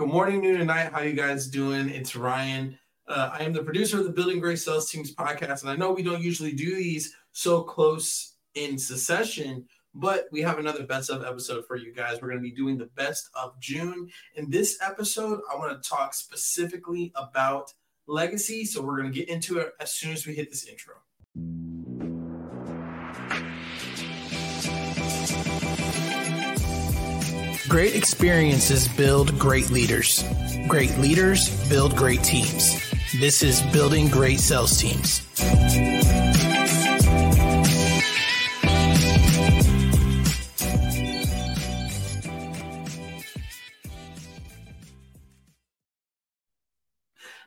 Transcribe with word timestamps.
Good 0.00 0.08
morning, 0.08 0.40
noon, 0.40 0.56
and 0.56 0.68
night. 0.68 0.90
How 0.94 1.02
you 1.02 1.12
guys 1.12 1.46
doing? 1.46 1.90
It's 1.90 2.16
Ryan. 2.16 2.78
Uh, 3.06 3.32
I 3.34 3.42
am 3.42 3.52
the 3.52 3.62
producer 3.62 3.98
of 3.98 4.04
the 4.04 4.10
Building 4.10 4.40
Great 4.40 4.58
Sales 4.58 4.90
Teams 4.90 5.14
podcast, 5.14 5.60
and 5.60 5.68
I 5.68 5.76
know 5.76 5.92
we 5.92 6.02
don't 6.02 6.22
usually 6.22 6.52
do 6.52 6.74
these 6.74 7.14
so 7.32 7.62
close 7.62 8.36
in 8.54 8.78
succession, 8.78 9.66
but 9.94 10.26
we 10.32 10.40
have 10.40 10.58
another 10.58 10.86
best 10.86 11.10
of 11.10 11.22
episode 11.22 11.66
for 11.66 11.76
you 11.76 11.92
guys. 11.92 12.14
We're 12.14 12.28
going 12.28 12.42
to 12.42 12.48
be 12.48 12.50
doing 12.50 12.78
the 12.78 12.88
best 12.96 13.28
of 13.34 13.60
June. 13.60 14.08
In 14.36 14.48
this 14.48 14.78
episode, 14.80 15.40
I 15.52 15.56
want 15.58 15.82
to 15.82 15.86
talk 15.86 16.14
specifically 16.14 17.12
about 17.14 17.70
legacy. 18.06 18.64
So 18.64 18.80
we're 18.80 18.96
going 18.98 19.12
to 19.12 19.18
get 19.18 19.28
into 19.28 19.58
it 19.58 19.74
as 19.80 19.92
soon 19.92 20.12
as 20.12 20.26
we 20.26 20.34
hit 20.34 20.48
this 20.48 20.66
intro. 20.66 20.94
Great 27.70 27.94
experiences 27.94 28.88
build 28.88 29.38
great 29.38 29.70
leaders. 29.70 30.24
Great 30.66 30.98
leaders 30.98 31.68
build 31.68 31.94
great 31.94 32.20
teams. 32.24 32.74
This 33.20 33.44
is 33.44 33.62
Building 33.72 34.08
Great 34.08 34.40
Sales 34.40 34.76
Teams. 34.76 35.24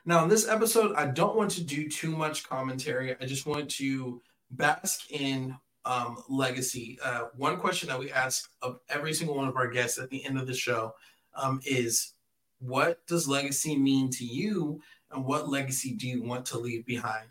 Now, 0.06 0.22
in 0.22 0.30
this 0.30 0.48
episode, 0.48 0.94
I 0.96 1.04
don't 1.04 1.36
want 1.36 1.50
to 1.50 1.62
do 1.62 1.90
too 1.90 2.16
much 2.16 2.48
commentary. 2.48 3.14
I 3.20 3.26
just 3.26 3.44
want 3.44 3.72
to 3.72 4.22
bask 4.50 5.10
in 5.10 5.58
um, 5.84 6.22
legacy. 6.28 6.98
Uh, 7.02 7.24
one 7.36 7.58
question 7.58 7.88
that 7.88 7.98
we 7.98 8.10
ask 8.10 8.50
of 8.62 8.80
every 8.88 9.12
single 9.12 9.36
one 9.36 9.48
of 9.48 9.56
our 9.56 9.68
guests 9.68 9.98
at 9.98 10.10
the 10.10 10.24
end 10.24 10.38
of 10.38 10.46
the 10.46 10.54
show 10.54 10.94
um, 11.34 11.60
is 11.64 12.14
what 12.60 13.06
does 13.06 13.28
legacy 13.28 13.76
mean 13.76 14.10
to 14.10 14.24
you 14.24 14.80
and 15.10 15.24
what 15.24 15.48
legacy 15.48 15.92
do 15.92 16.08
you 16.08 16.22
want 16.22 16.46
to 16.46 16.58
leave 16.58 16.86
behind? 16.86 17.28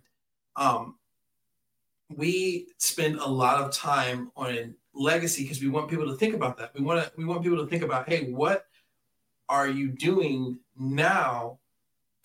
Um, 0.56 0.96
we 2.16 2.68
spend 2.78 3.18
a 3.20 3.28
lot 3.28 3.62
of 3.62 3.72
time 3.72 4.32
on 4.36 4.76
legacy 4.94 5.44
because 5.44 5.62
we 5.62 5.70
want 5.70 5.90
people 5.90 6.06
to 6.06 6.16
think 6.16 6.36
about 6.36 6.58
that. 6.58 6.74
We 6.76 6.84
want 6.84 7.04
to 7.04 7.12
we 7.18 7.26
want 7.26 7.42
people 7.42 7.58
to 7.58 7.68
think 7.68 7.84
about, 7.84 8.08
hey, 8.08 8.32
what 8.32 8.66
are 9.50 9.68
you 9.68 9.90
doing 9.90 10.60
now 10.78 11.60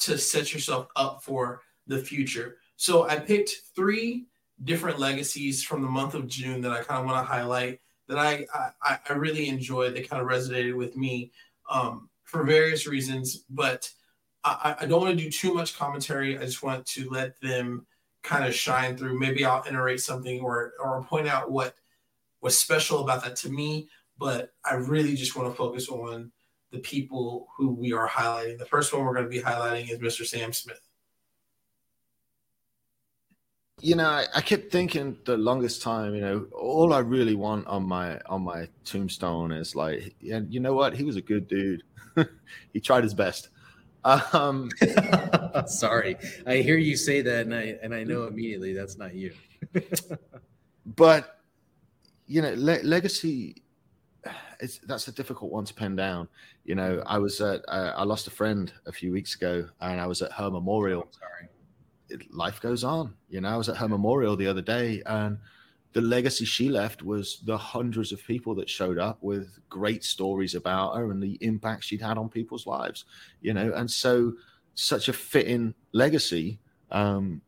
to 0.01 0.19
set 0.19 0.53
yourself 0.53 0.89
up 0.97 1.23
for 1.23 1.62
the 1.87 1.99
future? 1.99 2.59
So 2.77 3.09
I 3.09 3.19
picked 3.19 3.51
three 3.75 4.27
different 4.64 4.98
legacies 4.98 5.62
from 5.62 5.83
the 5.83 5.89
month 5.89 6.14
of 6.14 6.27
June 6.27 6.61
that 6.62 6.73
I 6.73 6.83
kind 6.83 7.01
of 7.01 7.06
want 7.06 7.27
to 7.27 7.33
highlight 7.33 7.81
that 8.09 8.19
I, 8.19 8.47
I, 8.83 8.98
I 9.09 9.12
really 9.12 9.48
enjoyed. 9.48 9.95
They 9.95 10.03
kind 10.03 10.20
of 10.20 10.28
resonated 10.28 10.75
with 10.77 10.97
me 10.97 11.31
um, 11.70 12.09
for 12.25 12.42
various 12.45 12.87
reasons, 12.87 13.45
but 13.50 13.91
I, 14.45 14.77
I 14.81 14.87
don't 14.87 15.03
want 15.03 15.17
to 15.17 15.25
do 15.25 15.31
too 15.31 15.53
much 15.53 15.77
commentary. 15.77 16.39
I 16.39 16.45
just 16.45 16.62
want 16.62 16.87
to 16.87 17.09
let 17.11 17.39
them 17.41 17.87
kind 18.23 18.45
of 18.45 18.55
shine 18.55 18.97
through. 18.97 19.19
Maybe 19.19 19.45
I'll 19.45 19.65
iterate 19.67 20.00
something 20.00 20.41
or 20.41 20.72
or 20.83 21.03
point 21.05 21.28
out 21.28 21.50
what 21.50 21.75
was 22.41 22.59
special 22.59 23.00
about 23.00 23.25
that 23.25 23.37
to 23.37 23.50
me. 23.50 23.89
But 24.19 24.53
I 24.65 24.75
really 24.75 25.15
just 25.15 25.37
want 25.37 25.50
to 25.50 25.56
focus 25.56 25.89
on 25.89 26.33
the 26.70 26.78
people 26.78 27.48
who 27.56 27.70
we 27.70 27.93
are 27.93 28.09
highlighting. 28.09 28.59
The 28.59 28.67
first 28.67 28.93
one 28.93 29.05
we're 29.05 29.15
going 29.15 29.25
to 29.25 29.31
be 29.31 29.41
highlighting 29.41 29.91
is 29.91 29.98
Mr. 29.98 30.27
Sam 30.27 30.53
Smith 30.53 30.88
you 33.81 33.95
know, 33.95 34.09
I, 34.09 34.27
I, 34.34 34.41
kept 34.41 34.73
thinking 34.73 35.17
the 35.25 35.37
longest 35.37 35.83
time, 35.83 36.15
you 36.15 36.21
know, 36.21 36.47
all 36.53 36.93
I 36.93 36.98
really 36.98 37.34
want 37.34 37.67
on 37.67 37.87
my 37.87 38.19
on 38.27 38.43
my 38.43 38.69
tombstone 38.84 39.53
is 39.53 39.77
like, 39.77 40.15
and 40.31 40.53
you 40.53 40.61
know 40.61 40.75
what? 40.75 40.95
He 40.95 41.05
was 41.05 41.17
a 41.17 41.23
good 41.23 41.48
dude. 41.48 41.83
he 42.73 42.81
tried 42.81 43.05
his 43.05 43.15
best. 43.15 43.51
Um, 44.05 44.71
Sorry, 45.67 46.17
I 46.47 46.56
hear 46.56 46.77
you 46.77 46.97
say 46.97 47.21
that, 47.23 47.47
and 47.47 47.55
I 47.55 47.79
and 47.83 47.95
I 47.95 48.05
know 48.05 48.25
immediately 48.25 48.73
that's 48.73 48.97
not 48.97 49.15
you. 49.15 49.33
but 50.87 51.41
you 52.27 52.43
know, 52.43 52.55
le- 52.56 52.83
legacy. 52.83 53.62
It's, 54.60 54.78
that's 54.78 55.06
a 55.06 55.12
difficult 55.12 55.53
one 55.53 55.65
to 55.66 55.75
pin 55.75 55.95
down. 55.95 56.28
You 56.65 56.75
know, 56.75 57.00
I 57.06 57.19
was 57.19 57.41
at 57.41 57.62
uh, 57.69 57.93
I 57.97 58.03
lost 58.03 58.27
a 58.27 58.31
friend 58.31 58.72
a 58.87 58.93
few 58.93 59.12
weeks 59.12 59.37
ago, 59.37 59.69
and 59.81 60.00
I 60.00 60.06
was 60.06 60.21
at 60.21 60.33
her 60.33 60.50
memorial. 60.50 61.05
Oh, 61.06 61.19
sorry 61.19 61.49
life 62.31 62.61
goes 62.61 62.85
on. 62.85 63.15
You 63.29 63.41
know, 63.41 63.49
I 63.49 63.57
was 63.57 63.69
at 63.69 63.77
her 63.77 63.89
memorial 63.89 64.37
the 64.37 64.47
other 64.47 64.63
day, 64.63 65.03
and 65.07 65.39
the 65.93 66.01
legacy 66.01 66.45
she 66.45 66.69
left 66.69 67.03
was 67.03 67.41
the 67.45 67.57
hundreds 67.57 68.13
of 68.13 68.25
people 68.25 68.55
that 68.57 68.69
showed 68.69 68.99
up 68.99 69.19
with 69.23 69.59
great 69.69 70.05
stories 70.05 70.55
about 70.55 70.97
her 70.97 71.11
and 71.11 71.23
the 71.23 71.39
impact 71.41 71.85
she'd 71.85 72.03
had 72.03 72.19
on 72.19 72.29
people's 72.29 72.67
lives. 72.67 73.05
You 73.41 73.55
know, 73.55 73.73
and 73.75 73.91
so 73.91 74.35
such 74.75 75.09
a 75.09 75.13
fitting 75.13 75.75
legacy. 75.93 76.59
Um, 76.91 77.43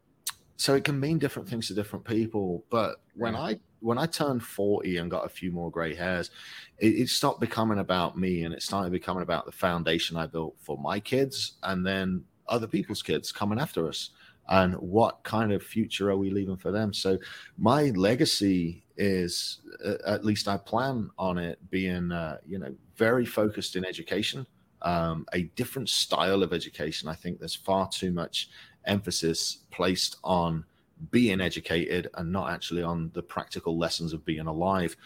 so 0.56 0.75
it 0.75 0.84
can 0.84 1.00
mean 1.00 1.19
different 1.19 1.48
things 1.48 1.69
to 1.69 1.75
different 1.75 2.04
people. 2.04 2.65
But 2.71 3.00
when 3.15 3.34
I 3.34 3.60
when 3.81 3.97
I 3.97 4.06
turned 4.06 4.42
40 4.42 4.98
and 4.98 5.10
got 5.10 5.25
a 5.25 5.28
few 5.28 5.50
more 5.50 5.71
gray 5.71 5.94
hairs, 5.94 6.31
it, 6.78 6.88
it, 6.88 7.09
stopped 7.09 7.41
becoming 7.41 7.78
about 7.78 8.19
me 8.19 8.44
and 8.44 8.53
it 8.53 8.62
started 8.62 8.92
becoming 8.92 9.22
about 9.22 9.47
the 9.47 9.53
foundation 9.53 10.19
I 10.19 10.27
built 10.27 10.54
for 10.60 10.77
my 10.77 11.00
kids 11.00 11.54
and 11.62 11.87
then 11.87 12.25
other 12.47 12.66
people's 12.66 13.03
kids 13.03 13.32
coming 13.32 13.59
after 13.59 13.88
us 13.88 14.10
and 14.50 14.74
what 14.74 15.22
kind 15.22 15.52
of 15.52 15.62
future 15.62 16.10
are 16.10 16.16
we 16.16 16.30
leaving 16.30 16.56
for 16.56 16.70
them? 16.70 16.92
So 16.92 17.18
my 17.56 17.90
legacy 17.90 18.84
is 18.96 19.60
uh, 19.82 19.94
at 20.04 20.26
least 20.26 20.46
i 20.46 20.58
plan 20.58 21.08
on 21.16 21.38
it 21.38 21.58
being 21.70 22.12
uh, 22.12 22.36
you 22.46 22.58
know 22.58 22.70
very 22.96 23.24
focused 23.24 23.74
in 23.74 23.82
education 23.82 24.46
um, 24.82 25.26
a 25.32 25.42
different 25.56 25.88
style 25.88 26.42
of 26.42 26.52
education. 26.52 27.08
I 27.08 27.14
think 27.14 27.38
there's 27.38 27.54
far 27.54 27.88
too 27.88 28.12
much 28.12 28.48
emphasis 28.84 29.58
placed 29.70 30.16
on 30.24 30.64
being 31.10 31.40
educated 31.40 32.08
and 32.14 32.30
not 32.30 32.50
actually 32.50 32.82
on 32.82 33.10
the 33.14 33.22
practical 33.22 33.78
lessons 33.78 34.12
of 34.12 34.24
being 34.24 34.46
alive. 34.46 34.96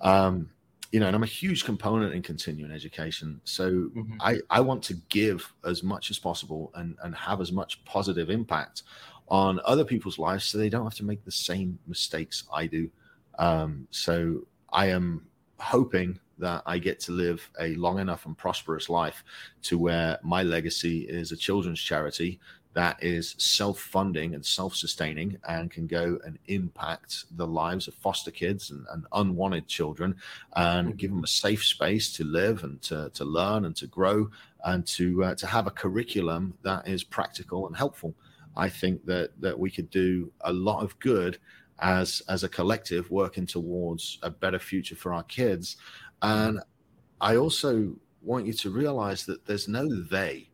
Um, 0.00 0.50
you 0.94 1.00
know, 1.00 1.08
and 1.08 1.16
I'm 1.16 1.24
a 1.24 1.26
huge 1.26 1.64
component 1.64 2.14
in 2.14 2.22
continuing 2.22 2.70
education. 2.70 3.40
So 3.42 3.68
mm-hmm. 3.68 4.14
I, 4.20 4.38
I 4.48 4.60
want 4.60 4.80
to 4.84 4.94
give 5.08 5.52
as 5.64 5.82
much 5.82 6.08
as 6.12 6.20
possible 6.20 6.70
and, 6.76 6.96
and 7.02 7.12
have 7.16 7.40
as 7.40 7.50
much 7.50 7.84
positive 7.84 8.30
impact 8.30 8.84
on 9.26 9.58
other 9.64 9.84
people's 9.84 10.20
lives 10.20 10.44
so 10.44 10.56
they 10.56 10.68
don't 10.68 10.84
have 10.84 10.94
to 10.94 11.04
make 11.04 11.24
the 11.24 11.32
same 11.32 11.80
mistakes 11.88 12.44
I 12.52 12.68
do. 12.68 12.88
Um, 13.40 13.88
so 13.90 14.46
I 14.72 14.86
am 14.86 15.26
hoping 15.58 16.20
that 16.38 16.62
I 16.64 16.78
get 16.78 17.00
to 17.00 17.10
live 17.10 17.50
a 17.60 17.74
long 17.74 17.98
enough 17.98 18.26
and 18.26 18.38
prosperous 18.38 18.88
life 18.88 19.24
to 19.62 19.76
where 19.76 20.20
my 20.22 20.44
legacy 20.44 21.08
is 21.08 21.32
a 21.32 21.36
children's 21.36 21.80
charity 21.80 22.38
that 22.74 23.02
is 23.02 23.34
self 23.38 23.78
funding 23.78 24.34
and 24.34 24.44
self 24.44 24.74
sustaining 24.74 25.38
and 25.48 25.70
can 25.70 25.86
go 25.86 26.18
and 26.24 26.38
impact 26.48 27.24
the 27.36 27.46
lives 27.46 27.88
of 27.88 27.94
foster 27.94 28.30
kids 28.30 28.70
and, 28.70 28.84
and 28.92 29.06
unwanted 29.12 29.66
children 29.66 30.14
and 30.56 30.88
mm-hmm. 30.88 30.96
give 30.96 31.10
them 31.10 31.24
a 31.24 31.28
safe 31.28 31.64
space 31.64 32.12
to 32.12 32.24
live 32.24 32.64
and 32.64 32.82
to, 32.82 33.10
to 33.14 33.24
learn 33.24 33.64
and 33.64 33.76
to 33.76 33.86
grow 33.86 34.28
and 34.64 34.86
to, 34.86 35.24
uh, 35.24 35.34
to 35.36 35.46
have 35.46 35.66
a 35.66 35.70
curriculum 35.70 36.52
that 36.62 36.86
is 36.86 37.04
practical 37.04 37.66
and 37.66 37.76
helpful. 37.76 38.14
I 38.56 38.68
think 38.68 39.04
that, 39.06 39.30
that 39.40 39.58
we 39.58 39.70
could 39.70 39.90
do 39.90 40.30
a 40.42 40.52
lot 40.52 40.82
of 40.82 40.98
good 40.98 41.38
as, 41.78 42.22
as 42.28 42.44
a 42.44 42.48
collective 42.48 43.10
working 43.10 43.46
towards 43.46 44.18
a 44.22 44.30
better 44.30 44.58
future 44.58 44.96
for 44.96 45.12
our 45.12 45.24
kids. 45.24 45.76
And 46.22 46.60
I 47.20 47.36
also 47.36 47.94
want 48.22 48.46
you 48.46 48.52
to 48.52 48.70
realize 48.70 49.26
that 49.26 49.44
there's 49.46 49.68
no 49.68 49.88
they 49.88 50.48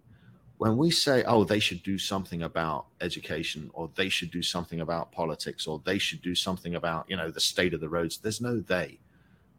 when 0.60 0.76
we 0.76 0.90
say, 0.90 1.24
oh, 1.24 1.42
they 1.42 1.58
should 1.58 1.82
do 1.82 1.96
something 1.96 2.42
about 2.42 2.84
education 3.00 3.70
or 3.72 3.88
they 3.94 4.10
should 4.10 4.30
do 4.30 4.42
something 4.42 4.82
about 4.82 5.10
politics 5.10 5.66
or 5.66 5.80
they 5.86 5.96
should 5.96 6.20
do 6.20 6.34
something 6.34 6.74
about, 6.74 7.06
you 7.08 7.16
know, 7.16 7.30
the 7.30 7.40
state 7.40 7.72
of 7.72 7.80
the 7.80 7.88
roads, 7.88 8.18
there's 8.18 8.42
no 8.42 8.60
they. 8.60 8.98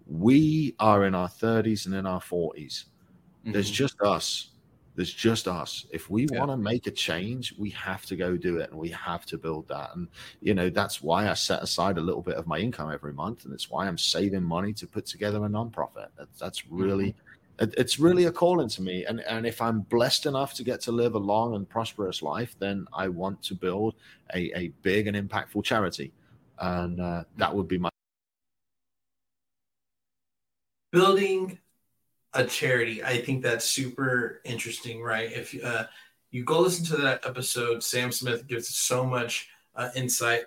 We 0.06 0.76
are 0.78 1.06
in 1.06 1.16
our 1.16 1.28
30s 1.28 1.88
and 1.88 1.96
in 1.96 2.06
our 2.06 2.20
40s. 2.20 2.54
Mm-hmm. 2.54 3.52
There's 3.52 3.72
just 3.72 4.00
us. 4.00 4.50
There's 4.94 5.12
just 5.12 5.48
us. 5.48 5.88
If 5.90 6.12
we 6.12 6.28
yeah. 6.32 6.38
want 6.38 6.52
to 6.52 6.58
make 6.58 6.86
a 6.86 6.92
change, 6.92 7.56
we 7.58 7.72
have 7.72 8.06
to 8.06 8.16
go 8.16 8.38
do 8.38 8.60
it 8.60 8.70
and 8.70 8.80
we 8.80 8.90
have 8.90 9.26
to 9.26 9.40
build 9.40 9.68
that. 9.70 9.96
And, 9.96 10.08
you 10.40 10.54
know, 10.54 10.70
that's 10.70 11.02
why 11.02 11.32
I 11.32 11.34
set 11.34 11.64
aside 11.64 11.98
a 11.98 12.02
little 12.02 12.22
bit 12.22 12.36
of 12.36 12.46
my 12.46 12.60
income 12.60 12.92
every 12.92 13.14
month. 13.14 13.46
And 13.46 13.56
it's 13.56 13.72
why 13.72 13.88
I'm 13.88 13.98
saving 13.98 14.44
money 14.44 14.72
to 14.74 14.86
put 14.86 15.08
together 15.08 15.44
a 15.44 15.50
nonprofit. 15.50 16.10
That's, 16.16 16.38
that's 16.38 16.68
really. 16.68 17.08
Mm-hmm 17.08 17.31
it's 17.60 18.00
really 18.00 18.26
a 18.26 18.32
calling 18.32 18.70
to 18.70 18.82
me. 18.82 19.06
And 19.06 19.22
and 19.22 19.46
if 19.46 19.62
i'm 19.62 19.82
blessed 19.82 20.26
enough 20.26 20.54
to 20.56 20.64
get 20.64 20.82
to 20.82 20.92
live 20.92 21.16
a 21.16 21.20
long 21.20 21.56
and 21.56 21.68
prosperous 21.68 22.22
life 22.22 22.56
then 22.60 22.88
i 22.94 23.08
want 23.08 23.42
to 23.44 23.56
build 23.56 23.96
a, 24.34 24.58
a 24.58 24.68
big 24.82 25.08
and 25.08 25.18
impactful 25.18 25.64
charity. 25.64 26.14
And 26.60 27.00
uh, 27.02 27.24
that 27.38 27.56
would 27.56 27.68
be 27.68 27.78
my 27.78 27.90
building 30.92 31.58
a 32.34 32.46
charity 32.46 33.04
i 33.04 33.22
think 33.22 33.44
that's 33.44 33.66
super 33.66 34.42
interesting 34.44 35.02
right? 35.02 35.32
If 35.32 35.56
uh, 35.64 35.86
you 36.32 36.44
go 36.44 36.60
listen 36.62 36.86
to 36.86 36.98
that 36.98 37.26
episode 37.26 37.84
sam 37.84 38.12
smith 38.12 38.48
gives 38.48 38.68
so 38.76 39.06
much 39.06 39.50
uh, 39.76 39.90
insight 39.96 40.46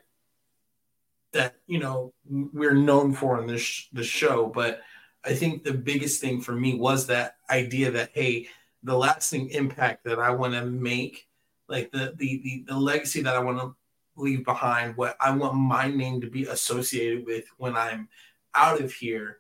that 1.33 1.57
you 1.67 1.79
know 1.79 2.13
we're 2.29 2.75
known 2.75 3.13
for 3.13 3.41
in 3.41 3.47
this 3.47 3.89
this 3.93 4.07
show 4.07 4.47
but 4.47 4.81
I 5.25 5.35
think 5.35 5.65
the 5.65 5.73
biggest 5.73 6.21
thing 6.21 6.41
for 6.41 6.53
me 6.53 6.75
was 6.75 7.07
that 7.07 7.37
idea 7.51 7.91
that, 7.93 8.11
hey, 8.13 8.49
the 8.83 8.97
lasting 8.97 9.51
impact 9.51 10.05
that 10.05 10.19
I 10.19 10.31
want 10.31 10.53
to 10.55 10.67
make, 10.67 11.27
like 11.69 11.91
the 11.91 12.15
the 12.17 12.41
the, 12.43 12.65
the 12.69 12.79
legacy 12.79 13.23
that 13.23 13.35
I 13.35 13.39
want 13.39 13.59
to 13.59 13.75
leave 14.17 14.45
behind, 14.45 14.97
what 14.97 15.17
I 15.21 15.31
want 15.31 15.55
my 15.55 15.89
name 15.89 16.21
to 16.21 16.29
be 16.29 16.45
associated 16.45 17.27
with 17.27 17.47
when 17.57 17.75
I'm 17.75 18.09
out 18.55 18.81
of 18.81 18.93
here 18.93 19.39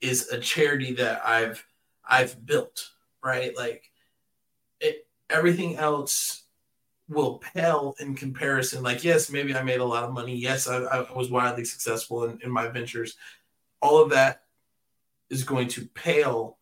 is 0.00 0.28
a 0.28 0.38
charity 0.38 0.92
that 0.94 1.26
I've 1.26 1.64
I've 2.06 2.44
built, 2.44 2.90
right? 3.22 3.56
Like 3.56 3.90
it 4.80 5.06
everything 5.30 5.76
else 5.76 6.42
will 7.08 7.38
pale 7.38 7.94
in 8.00 8.14
comparison. 8.14 8.82
Like, 8.82 9.04
yes, 9.04 9.30
maybe 9.30 9.54
I 9.54 9.62
made 9.62 9.80
a 9.80 9.84
lot 9.84 10.04
of 10.04 10.12
money. 10.12 10.36
Yes, 10.36 10.68
I, 10.68 10.76
I 10.76 11.12
was 11.12 11.30
wildly 11.30 11.64
successful 11.64 12.24
in, 12.24 12.38
in 12.42 12.50
my 12.50 12.68
ventures. 12.68 13.16
All 13.80 14.02
of 14.02 14.10
that 14.10 14.43
is 15.34 15.44
going 15.44 15.68
to 15.68 15.86
pale 15.88 16.58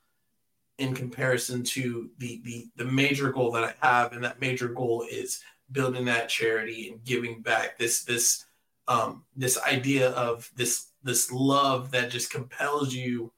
in 0.79 0.95
comparison 0.95 1.63
to 1.63 2.11
the, 2.19 2.41
the 2.45 2.67
the 2.77 2.85
major 2.85 3.31
goal 3.31 3.53
that 3.53 3.65
I 3.65 3.87
have, 3.87 4.13
and 4.13 4.25
that 4.25 4.41
major 4.41 4.69
goal 4.69 5.07
is 5.09 5.41
building 5.71 6.07
that 6.07 6.29
charity 6.29 6.91
and 6.91 7.05
giving 7.05 7.41
back. 7.41 7.79
This 7.79 8.03
this 8.03 8.47
um, 8.89 9.25
this 9.37 9.61
idea 9.63 10.11
of 10.11 10.51
this 10.57 10.89
this 11.03 11.31
love 11.31 11.91
that 11.93 12.11
just 12.11 12.33
compels 12.33 12.95
you 12.95 13.33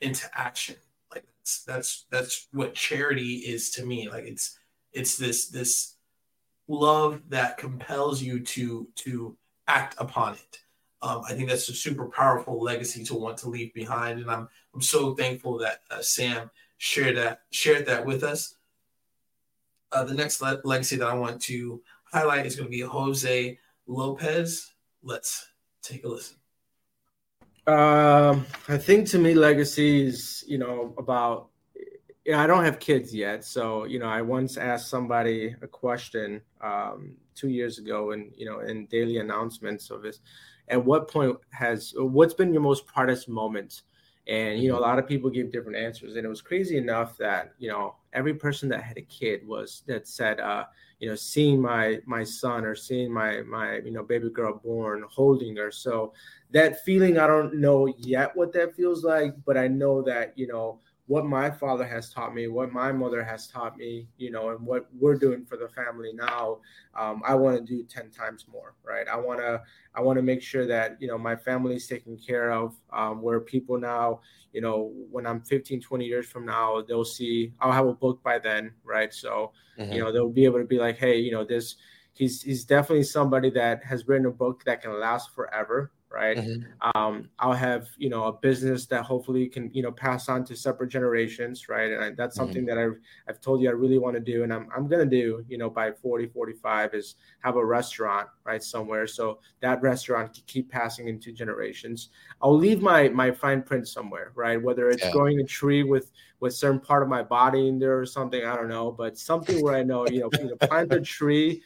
into 0.00 0.28
action. 0.34 0.76
Like 1.10 1.24
that's 1.38 1.64
that's 1.64 2.06
that's 2.10 2.48
what 2.52 2.74
charity 2.74 3.36
is 3.36 3.70
to 3.72 3.86
me. 3.86 4.08
Like 4.08 4.24
it's 4.24 4.58
it's 4.92 5.16
this 5.16 5.48
this 5.48 5.96
love 6.68 7.22
that 7.28 7.58
compels 7.58 8.22
you 8.22 8.40
to 8.40 8.88
to 8.96 9.36
act 9.66 9.94
upon 9.98 10.34
it. 10.34 10.61
Um, 11.02 11.22
I 11.28 11.34
think 11.34 11.48
that's 11.48 11.68
a 11.68 11.74
super 11.74 12.06
powerful 12.06 12.62
legacy 12.62 13.02
to 13.04 13.14
want 13.14 13.36
to 13.38 13.48
leave 13.48 13.74
behind, 13.74 14.20
and 14.20 14.30
I'm 14.30 14.48
I'm 14.72 14.80
so 14.80 15.14
thankful 15.14 15.58
that 15.58 15.80
uh, 15.90 16.00
Sam 16.00 16.50
shared 16.78 17.16
that 17.16 17.40
shared 17.50 17.86
that 17.86 18.06
with 18.06 18.22
us. 18.22 18.54
Uh, 19.90 20.04
the 20.04 20.14
next 20.14 20.40
le- 20.40 20.60
legacy 20.64 20.96
that 20.96 21.08
I 21.08 21.14
want 21.14 21.42
to 21.42 21.82
highlight 22.04 22.46
is 22.46 22.56
going 22.56 22.66
to 22.66 22.70
be 22.70 22.80
Jose 22.80 23.58
Lopez. 23.86 24.72
Let's 25.02 25.50
take 25.82 26.04
a 26.04 26.08
listen. 26.08 26.36
Um, 27.66 28.46
I 28.68 28.78
think 28.78 29.08
to 29.08 29.18
me, 29.18 29.34
legacy 29.34 30.06
is 30.06 30.44
you 30.46 30.58
know 30.58 30.94
about. 30.98 31.48
You 32.24 32.32
know, 32.32 32.38
I 32.38 32.46
don't 32.46 32.64
have 32.64 32.78
kids 32.78 33.12
yet, 33.12 33.44
so 33.44 33.82
you 33.84 33.98
know, 33.98 34.06
I 34.06 34.22
once 34.22 34.56
asked 34.56 34.88
somebody 34.88 35.56
a 35.60 35.66
question 35.66 36.40
um, 36.60 37.16
two 37.34 37.48
years 37.48 37.78
ago, 37.78 38.12
and 38.12 38.32
you 38.36 38.46
know, 38.46 38.60
in 38.60 38.86
daily 38.86 39.18
announcements 39.18 39.90
of 39.90 40.02
this, 40.02 40.20
at 40.72 40.84
what 40.84 41.08
point 41.08 41.36
has 41.50 41.94
what's 41.96 42.34
been 42.34 42.52
your 42.52 42.62
most 42.62 42.86
proudest 42.86 43.28
moment? 43.28 43.82
And 44.26 44.60
you 44.60 44.70
know, 44.70 44.78
a 44.78 44.80
lot 44.80 44.98
of 44.98 45.06
people 45.06 45.30
give 45.30 45.52
different 45.52 45.76
answers, 45.76 46.16
and 46.16 46.24
it 46.24 46.28
was 46.28 46.40
crazy 46.40 46.78
enough 46.78 47.16
that 47.18 47.52
you 47.58 47.68
know 47.68 47.96
every 48.12 48.34
person 48.34 48.68
that 48.70 48.82
had 48.82 48.96
a 48.96 49.02
kid 49.02 49.46
was 49.46 49.82
that 49.86 50.06
said, 50.06 50.38
uh, 50.40 50.64
you 51.00 51.08
know, 51.08 51.14
seeing 51.14 51.60
my 51.60 51.98
my 52.06 52.24
son 52.24 52.64
or 52.64 52.74
seeing 52.74 53.12
my 53.12 53.42
my 53.42 53.78
you 53.78 53.90
know 53.90 54.02
baby 54.02 54.30
girl 54.30 54.60
born, 54.64 55.04
holding 55.10 55.56
her. 55.56 55.70
So 55.70 56.12
that 56.52 56.84
feeling, 56.84 57.18
I 57.18 57.26
don't 57.26 57.54
know 57.54 57.86
yet 57.98 58.34
what 58.36 58.52
that 58.52 58.76
feels 58.76 59.04
like, 59.04 59.34
but 59.44 59.56
I 59.56 59.68
know 59.68 60.02
that 60.02 60.38
you 60.38 60.46
know 60.46 60.78
what 61.06 61.26
my 61.26 61.50
father 61.50 61.84
has 61.84 62.10
taught 62.10 62.34
me, 62.34 62.46
what 62.46 62.72
my 62.72 62.92
mother 62.92 63.24
has 63.24 63.48
taught 63.48 63.76
me, 63.76 64.06
you 64.18 64.30
know, 64.30 64.50
and 64.50 64.64
what 64.64 64.86
we're 64.98 65.16
doing 65.16 65.44
for 65.44 65.56
the 65.56 65.68
family 65.68 66.12
now, 66.14 66.58
um, 66.98 67.22
I 67.26 67.34
want 67.34 67.56
to 67.58 67.62
do 67.64 67.82
10 67.82 68.10
times 68.10 68.46
more, 68.50 68.74
right? 68.84 69.08
I 69.08 69.16
want 69.16 69.40
to, 69.40 69.60
I 69.94 70.00
want 70.00 70.18
to 70.18 70.22
make 70.22 70.42
sure 70.42 70.64
that, 70.66 70.96
you 71.00 71.08
know, 71.08 71.18
my 71.18 71.34
family 71.34 71.74
is 71.74 71.88
taken 71.88 72.16
care 72.16 72.52
of, 72.52 72.76
um, 72.92 73.20
where 73.20 73.40
people 73.40 73.78
now, 73.78 74.20
you 74.52 74.60
know, 74.60 74.92
when 75.10 75.26
I'm 75.26 75.40
15, 75.40 75.80
20 75.80 76.04
years 76.04 76.26
from 76.26 76.46
now, 76.46 76.82
they'll 76.86 77.04
see, 77.04 77.52
I'll 77.60 77.72
have 77.72 77.86
a 77.86 77.94
book 77.94 78.22
by 78.22 78.38
then, 78.38 78.72
right? 78.84 79.12
So, 79.12 79.52
mm-hmm. 79.78 79.92
you 79.92 80.00
know, 80.00 80.12
they'll 80.12 80.30
be 80.30 80.44
able 80.44 80.60
to 80.60 80.64
be 80.64 80.78
like, 80.78 80.98
hey, 80.98 81.18
you 81.18 81.32
know, 81.32 81.44
this, 81.44 81.74
he's, 82.12 82.42
he's 82.42 82.64
definitely 82.64 83.04
somebody 83.04 83.50
that 83.50 83.82
has 83.84 84.06
written 84.06 84.26
a 84.26 84.30
book 84.30 84.62
that 84.66 84.82
can 84.82 85.00
last 85.00 85.34
forever, 85.34 85.90
right? 86.12 86.36
Mm-hmm. 86.36 86.90
Um, 86.94 87.28
I'll 87.38 87.52
have 87.52 87.88
you 87.96 88.08
know 88.08 88.24
a 88.24 88.32
business 88.32 88.86
that 88.86 89.04
hopefully 89.04 89.48
can 89.48 89.70
you 89.72 89.82
know 89.82 89.92
pass 89.92 90.28
on 90.28 90.44
to 90.44 90.56
separate 90.56 90.90
generations, 90.90 91.68
right? 91.68 91.92
And 91.92 92.04
I, 92.04 92.10
that's 92.10 92.36
something 92.36 92.66
mm-hmm. 92.66 92.76
that 92.76 92.78
I've 92.78 92.98
I've 93.28 93.40
told 93.40 93.60
you 93.60 93.68
I 93.68 93.72
really 93.72 93.98
want 93.98 94.14
to 94.14 94.20
do, 94.20 94.42
and 94.42 94.52
I'm 94.52 94.68
I'm 94.74 94.88
gonna 94.88 95.06
do 95.06 95.44
you 95.48 95.58
know 95.58 95.70
by 95.70 95.92
40 95.92 96.26
45 96.26 96.94
is 96.94 97.16
have 97.42 97.56
a 97.56 97.64
restaurant 97.64 98.28
right 98.44 98.62
somewhere, 98.62 99.06
so 99.06 99.40
that 99.60 99.82
restaurant 99.82 100.34
can 100.34 100.42
keep 100.46 100.70
passing 100.70 101.08
into 101.08 101.32
generations. 101.32 102.10
I'll 102.40 102.56
leave 102.56 102.82
my 102.82 103.08
my 103.08 103.30
fine 103.30 103.62
print 103.62 103.88
somewhere, 103.88 104.32
right? 104.34 104.62
Whether 104.62 104.90
it's 104.90 105.04
yeah. 105.04 105.12
growing 105.12 105.40
a 105.40 105.44
tree 105.44 105.82
with 105.82 106.10
with 106.40 106.54
certain 106.54 106.80
part 106.80 107.02
of 107.02 107.08
my 107.08 107.22
body 107.22 107.68
in 107.68 107.78
there 107.78 107.98
or 107.98 108.06
something, 108.06 108.44
I 108.44 108.56
don't 108.56 108.68
know, 108.68 108.90
but 108.90 109.16
something 109.16 109.62
where 109.62 109.74
I 109.74 109.82
know 109.82 110.06
you 110.08 110.20
know, 110.20 110.30
you 110.38 110.48
know 110.48 110.56
plant 110.56 110.92
a 110.92 111.00
tree 111.00 111.62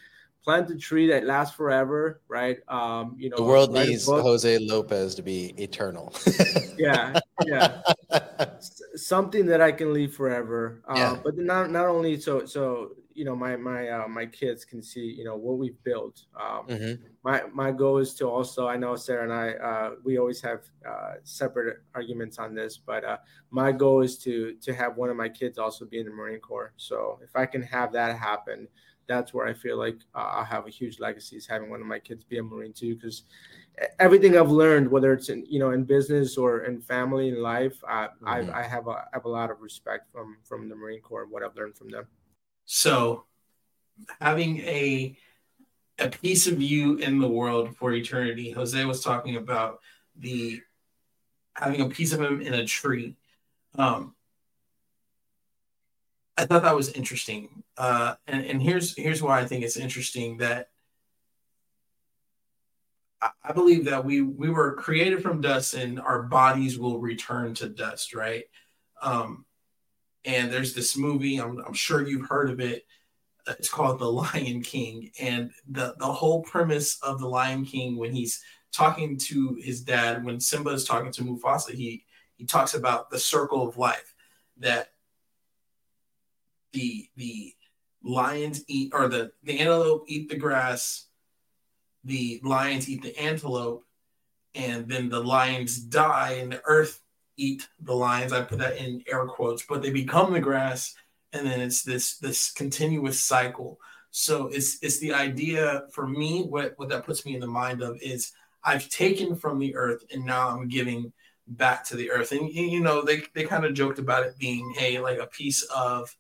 plant 0.47 0.71
a 0.71 0.77
tree 0.77 1.09
that 1.09 1.25
lasts 1.25 1.57
forever, 1.57 2.21
right? 2.29 2.59
Um, 2.69 3.17
you 3.19 3.29
know, 3.29 3.37
the 3.37 3.43
world 3.43 3.73
needs 3.73 4.07
Jose 4.07 4.59
Lopez 4.61 5.17
to 5.17 5.23
be 5.23 5.53
eternal. 5.59 6.15
yeah, 6.79 7.19
yeah, 7.45 7.83
something 8.95 9.45
that 9.47 9.61
I 9.61 9.73
can 9.73 9.93
leave 9.93 10.15
forever. 10.15 10.83
Uh, 10.89 10.95
yeah. 10.97 11.17
But 11.23 11.37
not 11.37 11.71
not 11.71 11.87
only 11.87 12.19
so 12.21 12.47
so 12.47 12.93
you 13.17 13.25
know 13.25 13.35
my 13.35 13.57
my 13.57 13.89
uh, 13.89 14.09
my 14.09 14.27
kids 14.27 14.65
can 14.65 14.83
see 14.83 15.01
you 15.01 15.25
know 15.25 15.37
what 15.37 15.59
we've 15.59 15.83
built. 15.83 16.25
Um, 16.39 16.67
mm-hmm. 16.69 17.05
My 17.25 17.43
my 17.53 17.73
goal 17.73 17.99
is 17.99 18.15
to 18.15 18.29
also 18.29 18.69
I 18.69 18.77
know 18.77 18.95
Sarah 18.97 19.25
and 19.25 19.33
I 19.33 19.53
uh, 19.55 19.91
we 20.05 20.19
always 20.19 20.41
have 20.43 20.61
uh, 20.89 21.15
separate 21.25 21.79
arguments 21.95 22.39
on 22.39 22.55
this, 22.55 22.77
but 22.77 23.05
uh, 23.05 23.19
my 23.51 23.73
goal 23.73 24.03
is 24.03 24.19
to 24.19 24.55
to 24.61 24.75
have 24.75 24.97
one 24.97 25.11
of 25.11 25.17
my 25.17 25.29
kids 25.29 25.59
also 25.59 25.85
be 25.85 25.99
in 25.99 26.07
the 26.07 26.13
Marine 26.13 26.41
Corps. 26.41 26.73
So 26.77 27.19
if 27.23 27.35
I 27.35 27.47
can 27.47 27.63
have 27.63 27.93
that 27.93 28.17
happen 28.19 28.69
that's 29.07 29.33
where 29.33 29.47
I 29.47 29.55
feel 29.55 29.79
like 29.79 29.99
uh, 30.15 30.41
I 30.41 30.45
have 30.45 30.67
a 30.67 30.71
huge 30.71 30.99
legacy 30.99 31.37
is 31.37 31.47
having 31.47 31.71
one 31.71 31.81
of 31.81 31.87
my 31.87 31.99
kids 31.99 32.25
be 32.25 32.39
a 32.39 32.43
Marine 32.43 32.73
too, 32.73 32.97
because 32.97 33.23
everything 33.99 34.37
I've 34.37 34.51
learned, 34.51 34.91
whether 34.91 35.13
it's 35.13 35.29
in 35.29 35.45
you 35.49 35.59
know 35.59 35.71
in 35.71 35.85
business 35.85 36.37
or 36.37 36.65
in 36.65 36.81
family 36.81 37.29
and 37.29 37.43
life, 37.43 37.77
I, 37.87 38.07
mm-hmm. 38.07 38.29
I, 38.29 38.61
I 38.61 38.63
have 38.63 38.89
a 38.89 38.91
I 38.91 39.05
have 39.13 39.25
a 39.25 39.29
lot 39.29 39.51
of 39.51 39.61
respect 39.61 40.11
from 40.13 40.37
from 40.45 40.69
the 40.69 40.77
Marine 40.77 41.01
Corps 41.01 41.23
and 41.23 41.33
what 41.33 41.43
I've 41.43 41.57
learned 41.57 41.77
from 41.77 41.91
them. 41.91 42.07
So, 42.67 43.25
having 44.21 44.59
a 44.59 45.17
a 45.99 46.11
piece 46.11 46.47
of 46.47 46.61
you 46.61 46.97
in 46.97 47.21
the 47.21 47.29
world 47.29 47.75
for 47.77 47.93
eternity, 47.93 48.51
Jose 48.51 48.85
was 48.85 49.03
talking 49.03 49.37
about 49.37 49.81
the 50.19 50.61
having 51.55 51.81
a 51.81 51.89
piece 51.89 52.13
of 52.13 52.21
him 52.21 52.43
in 52.43 52.53
a 52.53 52.67
tree. 52.67 53.17
Um, 53.77 54.15
I 56.37 56.45
thought 56.45 56.63
that 56.63 56.77
was 56.77 56.93
interesting, 56.93 57.63
uh, 57.79 58.17
and 58.27 58.45
and 58.45 58.61
here's 58.61 58.95
here's 58.97 59.23
why 59.23 59.41
I 59.41 59.47
think 59.47 59.65
it's 59.65 59.79
interesting 59.79 60.39
that 60.39 60.69
I, 63.23 63.31
I 63.45 63.53
believe 63.53 63.87
that 63.87 64.05
we 64.05 64.21
we 64.21 64.51
were 64.51 64.75
created 64.75 65.23
from 65.23 65.41
dust 65.41 65.75
and 65.75 65.99
our 65.99 66.23
bodies 66.23 66.79
will 66.79 66.99
return 66.99 67.55
to 67.55 67.69
dust, 67.69 68.15
right? 68.15 68.45
Um, 69.01 69.47
and 70.27 70.53
there's 70.53 70.75
this 70.75 70.97
movie 70.97 71.39
I'm, 71.39 71.63
I'm 71.67 71.75
sure 71.75 72.07
you've 72.07 72.29
heard 72.29 72.51
of 72.51 72.61
it. 72.61 72.85
It's 73.47 73.69
called 73.69 74.01
The 74.01 74.11
Lion 74.11 74.61
King, 74.61 75.11
and 75.21 75.53
the 75.69 75.95
the 75.99 76.13
whole 76.13 76.43
premise 76.43 76.99
of 77.03 77.21
The 77.21 77.29
Lion 77.29 77.65
King 77.65 77.97
when 77.97 78.13
he's 78.13 78.43
talking 78.73 79.17
to 79.17 79.57
his 79.61 79.81
dad, 79.83 80.25
when 80.25 80.41
Simba 80.41 80.71
is 80.71 80.85
talking 80.85 81.13
to 81.13 81.23
Mufasa, 81.23 81.73
he 81.73 82.05
he 82.37 82.45
talks 82.45 82.75
about 82.75 83.11
the 83.11 83.19
circle 83.19 83.67
of 83.67 83.79
life 83.79 84.15
that 84.59 84.91
the 86.73 87.09
the 87.17 87.55
lions 88.03 88.65
eat 88.69 88.93
or 88.93 89.09
the 89.09 89.33
the 89.45 89.59
antelope 89.59 90.05
eat 90.07 90.29
the 90.29 90.37
grass 90.37 91.07
the 92.05 92.41
lions 92.45 92.89
eat 92.89 93.03
the 93.03 93.19
antelope 93.19 93.85
and 94.55 94.89
then 94.89 95.09
the 95.09 95.23
lions 95.23 95.79
die 95.79 96.33
and 96.41 96.53
the 96.53 96.63
earth 96.67 97.03
eat 97.37 97.69
the 97.81 97.95
lions 97.95 98.33
i 98.33 98.41
put 98.41 98.59
that 98.59 98.77
in 98.77 99.03
air 99.09 99.25
quotes 99.27 99.65
but 99.65 99.83
they 99.83 99.91
become 99.91 100.33
the 100.33 100.41
grass 100.41 100.95
and 101.33 101.47
then 101.47 101.61
it's 101.61 101.83
this 101.83 102.19
this 102.19 102.53
continuous 102.53 103.21
cycle 103.21 103.79
so 104.11 104.47
it's 104.49 104.79
it's 104.83 104.99
the 104.99 105.13
idea 105.13 105.85
for 105.93 106.07
me 106.07 106.43
what 106.43 106.75
what 106.77 106.89
that 106.89 107.05
puts 107.05 107.27
me 107.27 107.35
in 107.35 107.41
the 107.41 107.47
mind 107.47 107.83
of 107.83 107.99
is 108.01 108.33
i've 108.65 108.89
taken 108.89 109.37
from 109.37 109.59
the 109.59 109.75
earth 109.77 110.05
and 110.13 110.25
now 110.25 110.49
i'm 110.49 110.69
giving 110.69 111.13
back 111.49 111.85
to 111.85 111.95
the 111.95 112.11
earth 112.11 112.33
and 112.33 112.51
you 112.51 112.81
know 112.81 113.03
they 113.03 113.23
they 113.35 113.45
kind 113.45 113.65
of 113.65 113.75
joked 113.75 113.99
about 113.99 114.27
it 114.27 114.37
being 114.39 114.73
hey 114.77 114.99
like 114.99 115.19
a 115.19 115.27
piece 115.27 115.63
of 115.65 116.15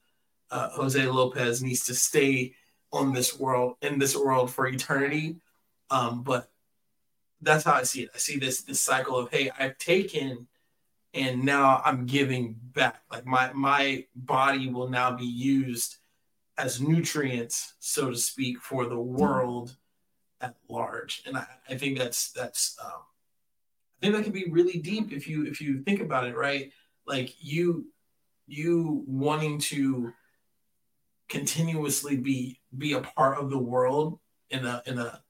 uh, 0.50 0.70
Jose 0.70 1.04
Lopez 1.06 1.62
needs 1.62 1.84
to 1.86 1.94
stay 1.94 2.54
on 2.92 3.12
this 3.12 3.38
world 3.38 3.76
in 3.82 3.98
this 3.98 4.16
world 4.16 4.50
for 4.50 4.66
eternity. 4.66 5.36
Um, 5.90 6.22
but 6.22 6.50
that's 7.40 7.64
how 7.64 7.74
I 7.74 7.82
see 7.82 8.02
it. 8.02 8.10
I 8.14 8.18
see 8.18 8.38
this 8.38 8.62
this 8.62 8.80
cycle 8.80 9.18
of 9.18 9.30
hey, 9.30 9.50
I've 9.58 9.78
taken 9.78 10.46
and 11.16 11.44
now 11.44 11.80
I'm 11.84 12.06
giving 12.06 12.56
back. 12.74 13.00
Like 13.10 13.26
my 13.26 13.50
my 13.54 14.04
body 14.14 14.68
will 14.68 14.88
now 14.88 15.16
be 15.16 15.24
used 15.24 15.96
as 16.58 16.80
nutrients, 16.80 17.74
so 17.80 18.10
to 18.10 18.16
speak, 18.16 18.60
for 18.60 18.86
the 18.86 19.00
world 19.00 19.76
at 20.40 20.54
large. 20.68 21.22
And 21.26 21.36
I, 21.36 21.46
I 21.68 21.76
think 21.76 21.98
that's 21.98 22.32
that's 22.32 22.76
um, 22.84 23.00
I 23.98 24.00
think 24.00 24.14
that 24.14 24.24
can 24.24 24.32
be 24.32 24.50
really 24.50 24.78
deep 24.78 25.12
if 25.12 25.26
you 25.26 25.46
if 25.46 25.60
you 25.60 25.82
think 25.82 26.00
about 26.00 26.26
it, 26.26 26.36
right? 26.36 26.70
Like 27.06 27.34
you 27.40 27.86
you 28.46 29.02
wanting 29.06 29.58
to 29.58 30.12
continuously 31.28 32.16
be 32.16 32.60
be 32.76 32.92
a 32.92 33.00
part 33.00 33.38
of 33.38 33.50
the 33.50 33.58
world 33.58 34.18
in 34.50 34.66
a 34.66 34.82
in 34.86 34.98
a 34.98 35.22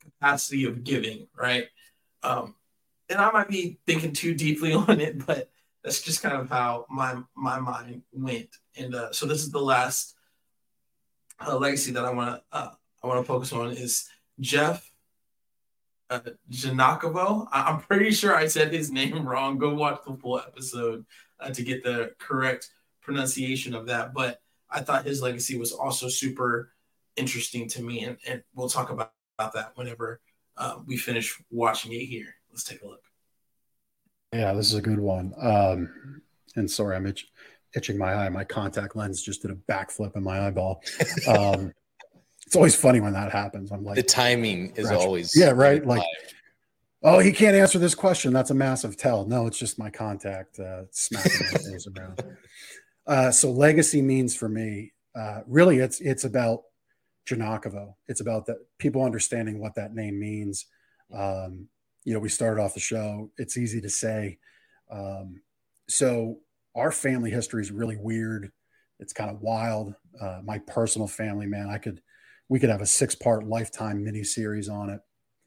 capacity 0.00 0.64
of 0.64 0.84
giving, 0.84 1.26
right? 1.36 1.66
Um, 2.22 2.54
and 3.12 3.20
I 3.20 3.30
might 3.30 3.48
be 3.48 3.78
thinking 3.86 4.12
too 4.12 4.34
deeply 4.34 4.72
on 4.88 5.00
it, 5.00 5.24
but 5.26 5.50
that's 5.84 6.02
just 6.02 6.22
kind 6.22 6.34
of 6.36 6.48
how 6.48 6.86
my 6.90 7.16
my 7.36 7.60
mind 7.60 8.02
went. 8.12 8.48
And 8.76 8.94
uh, 8.94 9.12
so 9.12 9.26
this 9.26 9.42
is 9.42 9.50
the 9.50 9.60
last 9.60 10.14
uh, 11.46 11.56
legacy 11.56 11.92
that 11.92 12.04
I 12.04 12.12
want 12.12 12.36
to 12.36 12.56
uh, 12.56 12.70
I 13.02 13.06
want 13.06 13.20
to 13.20 13.26
focus 13.26 13.52
on 13.52 13.72
is 13.72 14.08
Jeff 14.40 14.90
uh, 16.10 16.20
Janakovo. 16.50 17.48
I- 17.50 17.62
I'm 17.70 17.80
pretty 17.80 18.10
sure 18.12 18.34
I 18.34 18.46
said 18.46 18.72
his 18.72 18.90
name 18.90 19.26
wrong. 19.28 19.58
Go 19.58 19.74
watch 19.74 20.00
the 20.06 20.14
full 20.14 20.38
episode 20.38 21.04
uh, 21.40 21.50
to 21.50 21.62
get 21.62 21.82
the 21.82 22.14
correct 22.18 22.70
pronunciation 23.00 23.74
of 23.74 23.86
that. 23.86 24.14
But 24.14 24.40
I 24.70 24.80
thought 24.80 25.04
his 25.04 25.22
legacy 25.22 25.58
was 25.58 25.72
also 25.72 26.08
super 26.08 26.72
interesting 27.16 27.68
to 27.70 27.82
me, 27.82 28.04
and, 28.04 28.16
and 28.26 28.42
we'll 28.54 28.68
talk 28.68 28.90
about, 28.90 29.12
about 29.38 29.52
that 29.54 29.72
whenever 29.74 30.20
uh, 30.56 30.76
we 30.86 30.96
finish 30.96 31.38
watching 31.50 31.92
it 31.92 32.04
here. 32.06 32.34
Let's 32.52 32.64
take 32.64 32.82
a 32.82 32.86
look. 32.86 33.00
Yeah, 34.32 34.52
this 34.54 34.66
is 34.68 34.74
a 34.74 34.82
good 34.82 35.00
one. 35.00 35.32
Um, 35.40 36.22
and 36.56 36.70
sorry, 36.70 36.96
I'm 36.96 37.06
itch- 37.06 37.28
itching 37.74 37.98
my 37.98 38.14
eye. 38.14 38.28
My 38.28 38.44
contact 38.44 38.96
lens 38.96 39.22
just 39.22 39.42
did 39.42 39.50
a 39.50 39.54
backflip 39.54 40.16
in 40.16 40.22
my 40.22 40.46
eyeball. 40.46 40.82
Um, 41.26 41.72
it's 42.46 42.56
always 42.56 42.74
funny 42.74 43.00
when 43.00 43.12
that 43.14 43.32
happens. 43.32 43.70
I'm 43.72 43.84
like, 43.84 43.96
The 43.96 44.02
timing 44.02 44.72
is 44.76 44.88
Gotcha. 44.88 45.00
always 45.00 45.32
Yeah, 45.36 45.50
right, 45.50 45.84
like- 45.86 46.02
oh, 47.02 47.18
he 47.18 47.32
can't 47.32 47.56
answer 47.56 47.78
this 47.78 47.94
question. 47.94 48.32
That's 48.32 48.50
a 48.50 48.54
massive 48.54 48.96
tell. 48.96 49.26
No, 49.26 49.46
it's 49.46 49.58
just 49.58 49.78
my 49.78 49.90
contact 49.90 50.58
uh, 50.58 50.82
smacking 50.90 51.32
my 51.52 51.58
face 51.58 51.86
around. 51.96 52.22
Uh, 53.06 53.30
so 53.30 53.50
legacy 53.50 54.00
means 54.00 54.36
for 54.36 54.48
me, 54.48 54.92
uh, 55.14 55.40
really, 55.46 55.78
it's 55.78 56.00
it's 56.00 56.24
about 56.24 56.60
Janakovo. 57.26 57.94
It's 58.08 58.20
about 58.20 58.46
that 58.46 58.56
people 58.78 59.02
understanding 59.04 59.58
what 59.58 59.74
that 59.74 59.94
name 59.94 60.18
means. 60.20 60.66
Um, 61.12 61.68
you 62.04 62.12
know, 62.14 62.20
we 62.20 62.28
started 62.28 62.60
off 62.60 62.74
the 62.74 62.80
show. 62.80 63.30
It's 63.38 63.56
easy 63.56 63.80
to 63.80 63.90
say. 63.90 64.38
Um, 64.90 65.42
so 65.88 66.38
our 66.74 66.92
family 66.92 67.30
history 67.30 67.62
is 67.62 67.70
really 67.70 67.96
weird. 67.96 68.50
It's 68.98 69.12
kind 69.12 69.30
of 69.30 69.40
wild. 69.40 69.94
Uh, 70.20 70.40
my 70.44 70.58
personal 70.58 71.08
family, 71.08 71.46
man, 71.46 71.68
I 71.68 71.78
could, 71.78 72.02
we 72.48 72.58
could 72.60 72.70
have 72.70 72.82
a 72.82 72.86
six 72.86 73.14
part 73.14 73.44
lifetime 73.44 74.02
mini 74.04 74.24
series 74.24 74.68
on 74.68 74.90
it 74.90 75.00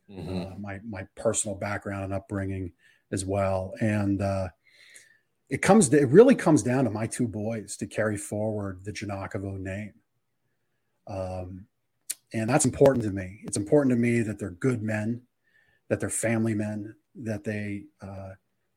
Mhm. 0.09 0.51
uh, 0.53 0.57
my 0.59 0.79
my 0.87 1.07
personal 1.15 1.57
background 1.57 2.03
and 2.03 2.13
upbringing 2.13 2.71
as 3.11 3.25
well. 3.25 3.73
And 3.81 4.21
uh, 4.21 4.49
it 5.49 5.61
comes 5.61 5.91
it 5.93 6.09
really 6.09 6.35
comes 6.35 6.61
down 6.61 6.83
to 6.83 6.91
my 6.91 7.07
two 7.07 7.27
boys 7.27 7.75
to 7.77 7.87
carry 7.87 8.17
forward 8.17 8.83
the 8.83 8.91
Janakovo 8.91 9.57
name. 9.57 9.93
Um, 11.07 11.65
and 12.33 12.49
that's 12.49 12.65
important 12.65 13.03
to 13.05 13.11
me. 13.11 13.41
It's 13.45 13.57
important 13.57 13.91
to 13.91 13.99
me 13.99 14.21
that 14.21 14.37
they're 14.39 14.51
good 14.51 14.81
men, 14.81 15.21
that 15.89 15.99
they're 15.99 16.09
family 16.09 16.53
men, 16.53 16.95
that 17.15 17.43
they 17.43 17.83
uh, 18.01 18.31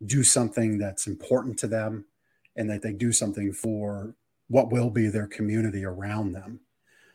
do 0.07 0.23
something 0.23 0.79
that's 0.79 1.07
important 1.07 1.59
to 1.59 1.67
them, 1.67 2.05
and 2.57 2.69
that 2.71 2.83
they 2.83 2.93
do 2.93 3.13
something 3.13 3.53
for 3.53 4.15
what 4.49 4.71
will 4.71 4.91
be 4.91 5.09
their 5.09 5.27
community 5.27 5.85
around 5.85 6.33
them. 6.33 6.61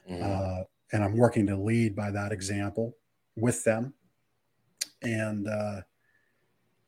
Mhm. 0.10 0.22
Uh, 0.22 0.64
and 0.92 1.04
I'm 1.04 1.18
working 1.18 1.48
to 1.48 1.56
lead 1.56 1.96
by 1.96 2.12
that 2.12 2.32
example 2.32 2.96
with 3.36 3.64
them. 3.64 3.94
And 5.02 5.48
uh, 5.48 5.82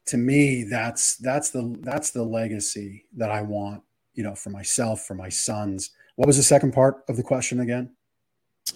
to 0.06 0.18
me, 0.18 0.64
that's 0.64 1.18
that's 1.18 1.50
the 1.50 1.76
that's 1.82 2.12
the 2.12 2.24
legacy 2.24 3.06
that 3.18 3.32
I 3.32 3.42
want, 3.42 3.84
you 4.14 4.24
know, 4.24 4.36
for 4.36 4.52
myself, 4.52 5.06
for 5.06 5.16
my 5.16 5.30
sons. 5.30 5.92
What 6.16 6.28
was 6.28 6.38
the 6.38 6.44
second 6.44 6.74
part 6.74 7.04
of 7.10 7.18
the 7.18 7.24
question 7.24 7.60
again? 7.60 7.95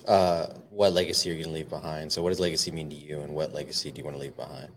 Uh, 0.08 0.48
what 0.70 0.94
legacy 0.94 1.30
are 1.30 1.34
you 1.34 1.44
going 1.44 1.54
to 1.54 1.60
leave 1.60 1.70
behind? 1.70 2.12
So, 2.12 2.22
what 2.22 2.30
does 2.30 2.40
legacy 2.40 2.72
mean 2.72 2.90
to 2.90 2.96
you, 2.96 3.22
and 3.22 3.34
what 3.34 3.54
legacy 3.54 3.92
do 3.92 4.00
you 4.00 4.04
want 4.04 4.16
to 4.16 4.22
leave 4.22 4.36
behind? 4.36 4.72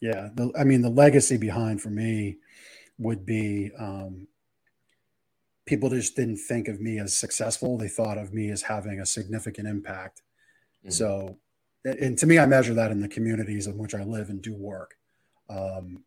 Yeah, 0.00 0.28
the, 0.34 0.52
I 0.58 0.64
mean, 0.64 0.82
the 0.82 0.90
legacy 0.90 1.36
behind 1.36 1.80
for 1.80 1.90
me 1.90 2.38
would 2.98 3.26
be 3.26 3.70
um, 3.78 4.28
people 5.66 5.90
just 5.90 6.16
didn't 6.16 6.38
think 6.38 6.68
of 6.68 6.80
me 6.80 6.98
as 6.98 7.16
successful; 7.16 7.78
they 7.78 7.88
thought 7.88 8.18
of 8.18 8.32
me 8.32 8.50
as 8.50 8.62
having 8.62 9.00
a 9.00 9.06
significant 9.06 9.68
impact. 9.68 10.22
Mhm. 10.84 10.92
So, 10.92 11.38
and 11.84 12.16
to 12.18 12.26
me, 12.26 12.38
I 12.38 12.46
measure 12.46 12.74
that 12.74 12.90
in 12.90 13.00
the 13.00 13.08
communities 13.08 13.66
in 13.66 13.78
which 13.78 13.94
I 13.94 14.04
live 14.04 14.30
and 14.30 14.42
do 14.42 14.54
work. 14.54 14.96
Um, 15.48 16.04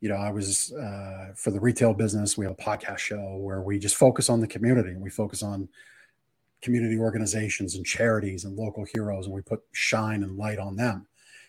you 0.00 0.08
know, 0.08 0.16
I 0.16 0.30
was 0.30 0.72
uh, 0.72 1.32
for 1.36 1.52
the 1.52 1.60
retail 1.60 1.94
business. 1.94 2.36
We 2.36 2.44
have 2.44 2.54
a 2.58 2.62
podcast 2.62 2.98
show 2.98 3.36
where 3.36 3.62
we 3.62 3.78
just 3.78 3.96
focus 3.96 4.28
on 4.28 4.40
the 4.40 4.48
community 4.48 4.96
we 4.96 5.10
focus 5.10 5.42
on 5.42 5.68
community 6.62 6.96
organizations 6.98 7.74
and 7.74 7.84
charities 7.84 8.44
and 8.44 8.56
local 8.56 8.84
heroes, 8.84 9.26
and 9.26 9.34
we 9.34 9.42
put 9.42 9.60
shine 9.72 10.22
and 10.22 10.36
light 10.36 10.58
on 10.58 10.76
them 10.76 11.06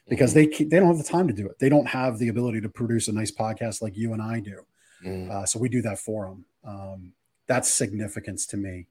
because 0.10 0.34
they 0.34 0.46
ke- 0.48 0.70
they 0.70 0.80
don't 0.80 0.88
have 0.88 0.98
the 0.98 1.04
time 1.04 1.28
to 1.28 1.34
do 1.34 1.48
it. 1.48 1.58
They 1.60 1.70
don't 1.70 1.88
have 1.88 2.20
the 2.20 2.28
ability 2.30 2.62
to 2.62 2.70
produce 2.70 3.08
a 3.08 3.14
nice 3.14 3.32
podcast 3.32 3.82
like 3.82 3.96
you 3.96 4.14
and 4.14 4.22
I 4.22 4.40
do. 4.40 4.66
Mhm. 5.06 5.30
Uh, 5.30 5.46
so 5.46 5.60
we 5.60 5.70
do 5.70 5.82
that 5.84 6.00
for 6.00 6.26
them. 6.26 6.46
Um, 6.64 7.14
that's 7.48 7.70
significance 7.70 8.46
to 8.48 8.58
me. 8.58 8.88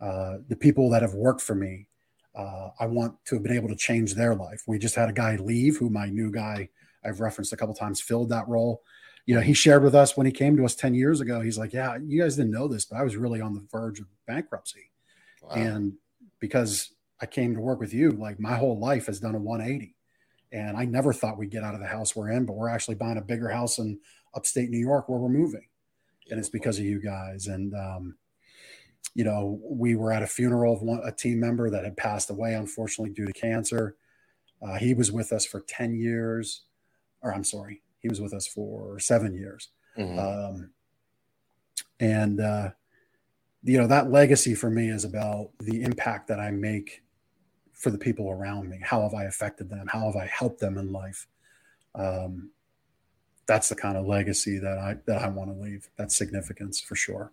Uh, 0.00 0.38
the 0.48 0.56
people 0.56 0.90
that 0.90 1.02
have 1.02 1.14
worked 1.14 1.40
for 1.40 1.54
me, 1.54 1.86
uh, 2.34 2.70
I 2.78 2.86
want 2.86 3.24
to 3.26 3.36
have 3.36 3.42
been 3.42 3.56
able 3.56 3.68
to 3.68 3.76
change 3.76 4.14
their 4.14 4.34
life. 4.34 4.64
We 4.66 4.78
just 4.78 4.96
had 4.96 5.08
a 5.08 5.12
guy 5.12 5.36
leave, 5.36 5.76
who 5.78 5.88
my 5.90 6.08
new 6.08 6.30
guy 6.30 6.68
I've 7.04 7.20
referenced 7.20 7.52
a 7.52 7.56
couple 7.56 7.74
times 7.74 8.00
filled 8.00 8.30
that 8.30 8.48
role. 8.48 8.82
You 9.26 9.34
know, 9.34 9.40
he 9.40 9.52
shared 9.54 9.82
with 9.82 9.94
us 9.94 10.16
when 10.16 10.26
he 10.26 10.32
came 10.32 10.56
to 10.56 10.64
us 10.64 10.74
ten 10.74 10.94
years 10.94 11.20
ago. 11.20 11.40
He's 11.40 11.56
like, 11.58 11.72
"Yeah, 11.72 11.96
you 12.04 12.20
guys 12.20 12.36
didn't 12.36 12.50
know 12.50 12.66
this, 12.68 12.84
but 12.84 12.96
I 12.96 13.02
was 13.02 13.16
really 13.16 13.40
on 13.40 13.54
the 13.54 13.64
verge 13.70 14.00
of 14.00 14.06
bankruptcy." 14.26 14.90
Wow. 15.48 15.54
And 15.54 15.92
because 16.38 16.92
I 17.20 17.26
came 17.26 17.54
to 17.54 17.60
work 17.60 17.80
with 17.80 17.94
you, 17.94 18.10
like 18.10 18.38
my 18.40 18.56
whole 18.56 18.78
life 18.78 19.06
has 19.06 19.20
done 19.20 19.34
a 19.34 19.38
180. 19.38 19.94
And 20.52 20.76
I 20.76 20.84
never 20.84 21.12
thought 21.12 21.38
we'd 21.38 21.50
get 21.50 21.64
out 21.64 21.74
of 21.74 21.80
the 21.80 21.86
house 21.86 22.14
we're 22.14 22.30
in, 22.30 22.46
but 22.46 22.54
we're 22.54 22.68
actually 22.68 22.94
buying 22.94 23.18
a 23.18 23.22
bigger 23.22 23.48
house 23.48 23.78
in 23.78 23.98
upstate 24.34 24.70
New 24.70 24.78
York 24.78 25.08
where 25.08 25.18
we're 25.18 25.28
moving. 25.28 25.66
And 26.30 26.38
it's 26.38 26.48
because 26.48 26.78
of 26.78 26.84
you 26.84 27.00
guys. 27.00 27.48
And, 27.48 27.74
um, 27.74 28.16
you 29.14 29.24
know, 29.24 29.60
we 29.62 29.94
were 29.96 30.12
at 30.12 30.22
a 30.22 30.26
funeral 30.26 30.74
of 30.74 30.82
one, 30.82 31.00
a 31.04 31.12
team 31.12 31.40
member 31.40 31.70
that 31.70 31.84
had 31.84 31.96
passed 31.96 32.30
away, 32.30 32.54
unfortunately, 32.54 33.12
due 33.12 33.26
to 33.26 33.32
cancer. 33.32 33.96
Uh, 34.62 34.78
he 34.78 34.94
was 34.94 35.12
with 35.12 35.32
us 35.32 35.44
for 35.44 35.60
10 35.60 35.94
years, 35.96 36.62
or 37.20 37.34
I'm 37.34 37.44
sorry, 37.44 37.82
he 37.98 38.08
was 38.08 38.20
with 38.20 38.32
us 38.32 38.46
for 38.46 38.98
seven 38.98 39.34
years. 39.34 39.70
Mhm. 39.98 40.18
Um, 40.18 40.70
and 42.00 42.40
uh, 42.40 42.70
you 43.64 43.78
know 43.78 43.86
that 43.86 44.10
legacy 44.10 44.54
for 44.54 44.70
me 44.70 44.88
is 44.88 45.04
about 45.04 45.50
the 45.60 45.82
impact 45.82 46.28
that 46.28 46.38
I 46.38 46.50
make 46.50 47.02
for 47.72 47.90
the 47.90 47.98
people 47.98 48.30
around 48.30 48.68
me. 48.68 48.78
How 48.82 49.02
have 49.02 49.14
I 49.14 49.24
affected 49.24 49.68
them? 49.68 49.86
How 49.86 50.06
have 50.06 50.16
I 50.16 50.26
helped 50.26 50.60
them 50.60 50.78
in 50.78 50.92
life? 50.92 51.26
Um, 51.94 52.50
that's 53.46 53.68
the 53.68 53.74
kind 53.74 53.96
of 53.96 54.06
legacy 54.06 54.58
that 54.58 54.78
I 54.78 54.96
that 55.06 55.22
I 55.22 55.28
want 55.28 55.50
to 55.50 55.60
leave. 55.60 55.88
That's 55.96 56.16
significance 56.16 56.80
for 56.80 56.94
sure. 56.94 57.32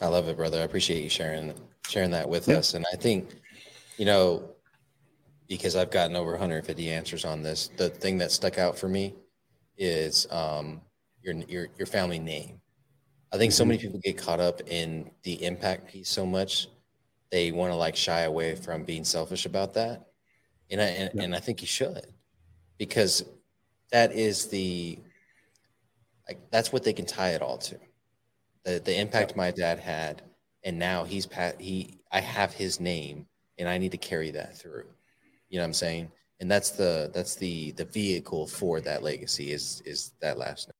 I 0.00 0.06
love 0.06 0.28
it, 0.28 0.36
brother. 0.36 0.60
I 0.60 0.64
appreciate 0.64 1.02
you 1.02 1.08
sharing 1.08 1.54
sharing 1.88 2.10
that 2.10 2.28
with 2.28 2.48
us. 2.48 2.74
And 2.74 2.84
I 2.92 2.96
think, 2.96 3.30
you 3.96 4.04
know, 4.04 4.50
because 5.48 5.76
I've 5.76 5.90
gotten 5.90 6.14
over 6.14 6.32
150 6.32 6.90
answers 6.90 7.24
on 7.24 7.42
this, 7.42 7.68
the 7.76 7.88
thing 7.88 8.18
that 8.18 8.30
stuck 8.30 8.58
out 8.58 8.78
for 8.78 8.88
me 8.88 9.14
is 9.76 10.26
um, 10.30 10.80
your 11.22 11.34
your 11.48 11.68
your 11.78 11.86
family 11.86 12.18
name. 12.18 12.60
I 13.32 13.38
think 13.38 13.52
so 13.52 13.64
Mhm. 13.64 13.68
many 13.68 13.78
people 13.80 14.00
get 14.00 14.16
caught 14.18 14.40
up 14.40 14.60
in 14.68 15.10
the 15.22 15.42
impact 15.44 15.88
piece 15.88 16.08
so 16.08 16.24
much 16.26 16.68
they 17.30 17.52
want 17.52 17.72
to 17.72 17.76
like 17.76 17.96
shy 17.96 18.20
away 18.22 18.54
from 18.56 18.84
being 18.84 19.04
selfish 19.04 19.46
about 19.46 19.74
that, 19.74 20.06
and 20.70 20.80
I 20.80 20.86
and, 20.86 21.10
Yeah. 21.12 21.22
and 21.24 21.36
I 21.36 21.40
think 21.40 21.60
you 21.62 21.66
should 21.68 22.14
because 22.78 23.24
that 23.92 24.12
is 24.12 24.48
the 24.48 25.00
like 26.26 26.38
that's 26.50 26.72
what 26.72 26.84
they 26.84 26.92
can 26.92 27.06
tie 27.06 27.30
it 27.30 27.42
all 27.42 27.58
to. 27.58 27.78
The 28.64 28.80
the 28.80 28.96
impact 28.98 29.36
my 29.36 29.50
dad 29.50 29.78
had 29.80 30.22
and 30.64 30.78
now 30.78 31.04
he's 31.04 31.26
pat 31.26 31.60
he 31.60 32.00
i 32.12 32.20
have 32.20 32.52
his 32.54 32.80
name 32.80 33.28
and 33.58 33.68
i 33.68 33.78
need 33.78 33.92
to 33.92 33.98
carry 33.98 34.30
that 34.32 34.56
through. 34.58 34.94
You 35.50 35.58
know 35.58 35.64
what 35.64 35.68
i'm 35.68 35.74
saying? 35.74 36.12
And 36.40 36.50
that's 36.50 36.70
the 36.72 37.10
that's 37.14 37.36
the 37.36 37.72
the 37.72 37.84
vehicle 37.86 38.46
for 38.48 38.80
that 38.82 39.02
legacy 39.02 39.52
is 39.52 39.82
is 39.86 40.12
that 40.20 40.38
last 40.38 40.68
name 40.68 40.77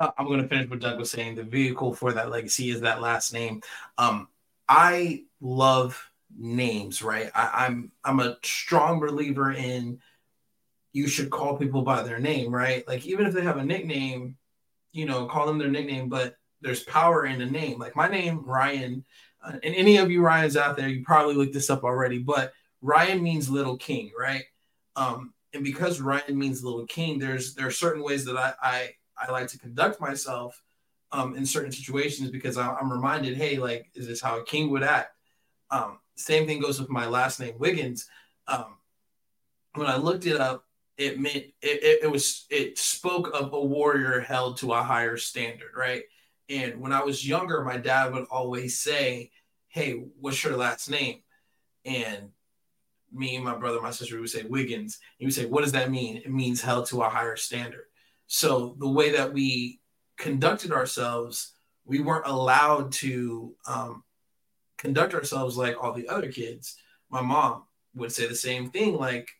Uh, 0.00 0.10
I'm 0.16 0.26
going 0.26 0.42
to 0.42 0.48
finish 0.48 0.70
what 0.70 0.80
Doug 0.80 0.98
was 0.98 1.10
saying. 1.10 1.34
The 1.34 1.42
vehicle 1.42 1.94
for 1.94 2.12
that 2.12 2.30
legacy 2.30 2.70
is 2.70 2.82
that 2.82 3.00
last 3.00 3.32
name. 3.32 3.62
Um, 3.96 4.28
I 4.68 5.24
love 5.40 6.10
names, 6.36 7.02
right? 7.02 7.30
I, 7.34 7.66
I'm 7.66 7.90
I'm 8.04 8.20
a 8.20 8.36
strong 8.42 9.00
believer 9.00 9.52
in 9.52 10.00
you 10.92 11.08
should 11.08 11.30
call 11.30 11.56
people 11.56 11.82
by 11.82 12.02
their 12.02 12.18
name, 12.18 12.54
right? 12.54 12.86
Like 12.86 13.06
even 13.06 13.26
if 13.26 13.34
they 13.34 13.42
have 13.42 13.56
a 13.58 13.64
nickname, 13.64 14.36
you 14.92 15.06
know, 15.06 15.26
call 15.26 15.46
them 15.46 15.58
their 15.58 15.68
nickname, 15.68 16.08
but 16.08 16.36
there's 16.60 16.82
power 16.84 17.26
in 17.26 17.40
a 17.40 17.46
name. 17.46 17.78
Like 17.78 17.96
my 17.96 18.08
name, 18.08 18.44
Ryan, 18.44 19.04
uh, 19.42 19.52
and 19.62 19.74
any 19.74 19.98
of 19.98 20.10
you 20.10 20.22
Ryans 20.22 20.56
out 20.56 20.76
there, 20.76 20.88
you 20.88 21.04
probably 21.04 21.34
looked 21.34 21.54
this 21.54 21.70
up 21.70 21.84
already, 21.84 22.18
but 22.18 22.52
Ryan 22.82 23.22
means 23.22 23.48
little 23.48 23.76
king, 23.76 24.10
right? 24.18 24.44
Um, 24.96 25.34
and 25.54 25.64
because 25.64 26.00
Ryan 26.00 26.38
means 26.38 26.64
little 26.64 26.86
king, 26.86 27.18
there's 27.18 27.54
there 27.54 27.66
are 27.66 27.72
certain 27.72 28.02
ways 28.02 28.24
that 28.24 28.36
I 28.36 28.54
I, 28.62 28.90
I 29.20 29.30
like 29.30 29.48
to 29.48 29.58
conduct 29.58 30.00
myself 30.00 30.62
um, 31.12 31.36
in 31.36 31.46
certain 31.46 31.72
situations 31.72 32.30
because 32.30 32.56
I, 32.56 32.78
am 32.80 32.92
reminded, 32.92 33.36
hey, 33.36 33.56
like, 33.58 33.90
is 33.94 34.06
this 34.06 34.20
how 34.20 34.38
a 34.38 34.44
king 34.44 34.70
would 34.70 34.82
act? 34.82 35.14
Um, 35.70 35.98
same 36.16 36.46
thing 36.46 36.60
goes 36.60 36.80
with 36.80 36.90
my 36.90 37.06
last 37.06 37.40
name, 37.40 37.54
Wiggins. 37.58 38.08
Um, 38.46 38.76
when 39.74 39.86
I 39.86 39.96
looked 39.96 40.26
it 40.26 40.40
up, 40.40 40.64
it 40.96 41.20
meant 41.20 41.36
it, 41.36 41.54
it, 41.62 41.98
it 42.02 42.10
was 42.10 42.46
it 42.50 42.76
spoke 42.76 43.30
of 43.32 43.52
a 43.52 43.60
warrior 43.60 44.20
held 44.20 44.56
to 44.58 44.72
a 44.72 44.82
higher 44.82 45.16
standard, 45.16 45.70
right? 45.76 46.02
And 46.48 46.80
when 46.80 46.92
I 46.92 47.04
was 47.04 47.26
younger, 47.26 47.62
my 47.62 47.76
dad 47.76 48.12
would 48.12 48.26
always 48.30 48.80
say, 48.80 49.30
"Hey, 49.68 49.92
what's 50.20 50.42
your 50.42 50.56
last 50.56 50.90
name?" 50.90 51.20
And 51.84 52.30
me 53.12 53.36
and 53.36 53.44
my 53.44 53.54
brother, 53.54 53.80
my 53.80 53.92
sister 53.92 54.18
would 54.18 54.28
say 54.28 54.42
Wiggins. 54.42 54.98
He 55.18 55.24
would 55.24 55.34
say, 55.34 55.46
"What 55.46 55.62
does 55.62 55.72
that 55.72 55.90
mean?" 55.90 56.16
It 56.16 56.32
means 56.32 56.60
held 56.60 56.86
to 56.86 57.02
a 57.02 57.08
higher 57.08 57.36
standard. 57.36 57.84
So 58.28 58.76
the 58.78 58.88
way 58.88 59.10
that 59.12 59.32
we 59.32 59.80
conducted 60.18 60.70
ourselves, 60.70 61.54
we 61.84 62.00
weren't 62.00 62.26
allowed 62.26 62.92
to 62.92 63.54
um, 63.66 64.04
conduct 64.76 65.14
ourselves 65.14 65.56
like 65.56 65.82
all 65.82 65.92
the 65.92 66.08
other 66.08 66.30
kids. 66.30 66.76
My 67.10 67.22
mom 67.22 67.64
would 67.94 68.12
say 68.12 68.26
the 68.28 68.34
same 68.34 68.70
thing, 68.70 68.96
like 68.96 69.30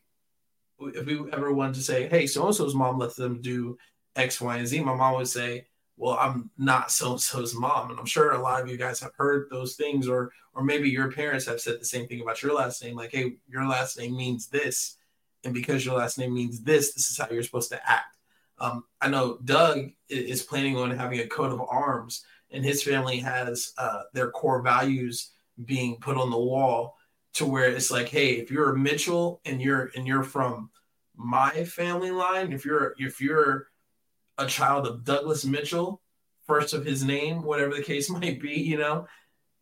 if 0.79 1.05
we 1.05 1.31
ever 1.31 1.53
wanted 1.53 1.75
to 1.75 1.83
say, 1.83 2.09
"Hey, 2.09 2.25
so 2.25 2.45
and 2.47 2.55
so's 2.55 2.73
mom 2.73 2.97
let 2.97 3.15
them 3.15 3.41
do 3.41 3.77
X, 4.15 4.41
Y, 4.41 4.57
and 4.57 4.67
Z," 4.67 4.79
my 4.81 4.95
mom 4.95 5.15
would 5.15 5.27
say, 5.27 5.67
"Well, 5.97 6.17
I'm 6.19 6.49
not 6.57 6.89
so 6.91 7.11
and 7.11 7.21
so's 7.21 7.53
mom," 7.53 7.91
and 7.91 7.99
I'm 7.99 8.05
sure 8.07 8.31
a 8.31 8.41
lot 8.41 8.61
of 8.61 8.69
you 8.69 8.77
guys 8.77 8.99
have 9.01 9.13
heard 9.15 9.49
those 9.49 9.75
things, 9.75 10.07
or 10.07 10.31
or 10.53 10.63
maybe 10.63 10.89
your 10.89 11.11
parents 11.11 11.45
have 11.45 11.61
said 11.61 11.79
the 11.79 11.85
same 11.85 12.07
thing 12.07 12.21
about 12.21 12.41
your 12.41 12.53
last 12.53 12.83
name, 12.83 12.95
like, 12.95 13.11
"Hey, 13.11 13.37
your 13.47 13.67
last 13.67 13.99
name 13.99 14.17
means 14.17 14.47
this, 14.47 14.97
and 15.43 15.53
because 15.53 15.85
your 15.85 15.95
last 15.97 16.17
name 16.17 16.33
means 16.33 16.61
this, 16.61 16.93
this 16.93 17.11
is 17.11 17.17
how 17.17 17.27
you're 17.29 17.43
supposed 17.43 17.69
to 17.69 17.89
act." 17.89 18.18
Um, 18.59 18.83
I 19.01 19.09
know 19.09 19.39
Doug 19.43 19.91
is 20.09 20.43
planning 20.43 20.77
on 20.77 20.91
having 20.91 21.19
a 21.19 21.27
coat 21.27 21.51
of 21.51 21.61
arms, 21.61 22.23
and 22.51 22.63
his 22.63 22.83
family 22.83 23.19
has 23.19 23.73
uh, 23.77 24.03
their 24.13 24.31
core 24.31 24.61
values 24.61 25.31
being 25.65 25.97
put 25.97 26.17
on 26.17 26.29
the 26.29 26.37
wall 26.37 26.97
to 27.33 27.45
where 27.45 27.69
it's 27.69 27.91
like, 27.91 28.09
hey, 28.09 28.33
if 28.33 28.51
you're 28.51 28.73
a 28.73 28.77
Mitchell 28.77 29.41
and 29.45 29.61
you're 29.61 29.91
and 29.95 30.07
you're 30.07 30.23
from 30.23 30.69
my 31.15 31.63
family 31.65 32.11
line, 32.11 32.51
if 32.51 32.65
you're 32.65 32.95
if 32.97 33.21
you're 33.21 33.67
a 34.37 34.47
child 34.47 34.87
of 34.87 35.03
Douglas 35.03 35.45
Mitchell, 35.45 36.01
first 36.47 36.73
of 36.73 36.85
his 36.85 37.03
name, 37.03 37.43
whatever 37.43 37.75
the 37.75 37.83
case 37.83 38.09
might 38.09 38.41
be, 38.41 38.59
you 38.59 38.77
know, 38.77 39.07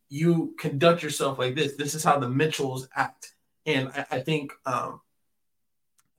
you 0.09 0.55
conduct 0.57 1.03
yourself 1.03 1.37
like 1.37 1.55
this. 1.55 1.75
This 1.75 1.95
is 1.95 2.03
how 2.03 2.19
the 2.19 2.29
Mitchells 2.29 2.87
act. 2.95 3.33
And 3.65 3.89
I, 3.89 4.05
I 4.11 4.19
think 4.21 4.53
um, 4.65 5.01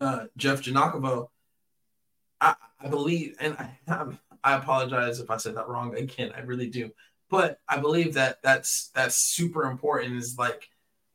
uh, 0.01 0.25
Jeff 0.37 0.63
Janakovo, 0.63 1.29
I, 2.41 2.55
I, 2.81 2.89
believe, 2.89 3.37
and 3.41 3.57
I, 3.59 4.07
I 4.45 4.55
apologize 4.55 5.21
if 5.21 5.31
I 5.31 5.37
said 5.37 5.57
that 5.57 5.69
wrong 5.69 5.97
again. 5.97 6.33
I 6.37 6.41
really 6.41 6.69
do, 6.69 6.91
but 7.31 7.61
I 7.69 7.79
believe 7.79 8.15
that 8.15 8.43
that's 8.43 8.89
that's 8.95 9.17
super 9.17 9.65
important. 9.65 10.17
Is 10.17 10.39
like 10.39 10.69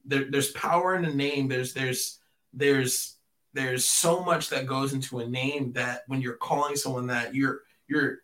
there, 0.06 0.26
there's 0.30 0.52
power 0.52 0.96
in 0.96 1.06
a 1.06 1.14
name. 1.14 1.48
There's 1.48 1.74
there's 1.74 2.20
there's 2.54 3.18
there's 3.54 3.86
so 3.86 4.24
much 4.24 4.50
that 4.50 4.66
goes 4.66 4.94
into 4.94 5.20
a 5.20 5.28
name 5.28 5.72
that 5.74 6.04
when 6.08 6.22
you're 6.22 6.36
calling 6.36 6.76
someone 6.76 7.08
that 7.08 7.34
you're 7.34 7.62
you're 7.88 8.20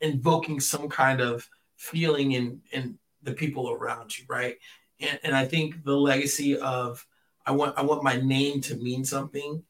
invoking 0.00 0.60
some 0.60 0.88
kind 0.88 1.20
of 1.20 1.48
feeling 1.76 2.32
in 2.32 2.60
in 2.72 2.98
the 3.22 3.32
people 3.32 3.70
around 3.70 4.16
you, 4.18 4.24
right? 4.28 4.56
And 5.00 5.18
and 5.22 5.36
I 5.36 5.44
think 5.44 5.84
the 5.84 5.96
legacy 5.96 6.58
of 6.58 7.06
I 7.46 7.52
want 7.52 7.78
I 7.78 7.82
want 7.82 8.02
my 8.02 8.16
name 8.16 8.60
to 8.62 8.76
mean 8.76 9.04
something 9.04 9.62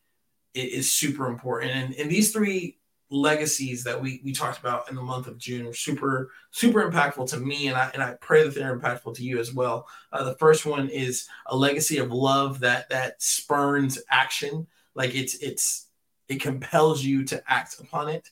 is 0.54 0.90
super 0.90 1.26
important. 1.26 1.72
And 1.72 1.94
and 1.94 2.10
these 2.10 2.32
three 2.32 2.78
legacies 3.12 3.84
that 3.84 4.00
we 4.00 4.22
we 4.24 4.32
talked 4.32 4.58
about 4.58 4.88
in 4.88 4.96
the 4.96 5.02
month 5.02 5.26
of 5.26 5.36
June 5.36 5.66
are 5.66 5.74
super 5.74 6.30
super 6.50 6.90
impactful 6.90 7.28
to 7.28 7.36
me, 7.36 7.68
and 7.68 7.76
I 7.76 7.90
and 7.92 8.02
I 8.02 8.14
pray 8.20 8.42
that 8.42 8.54
they're 8.54 8.78
impactful 8.78 9.14
to 9.16 9.22
you 9.22 9.38
as 9.38 9.52
well. 9.52 9.86
Uh, 10.10 10.24
the 10.24 10.34
first 10.36 10.64
one 10.64 10.88
is 10.88 11.28
a 11.46 11.56
legacy 11.56 11.98
of 11.98 12.10
love 12.10 12.60
that 12.60 12.88
that 12.88 13.22
spurns 13.22 13.98
action, 14.10 14.66
like 14.94 15.14
it's 15.14 15.34
it's 15.36 15.88
it 16.28 16.40
compels 16.40 17.04
you 17.04 17.24
to 17.26 17.42
act 17.46 17.78
upon 17.78 18.08
it. 18.08 18.30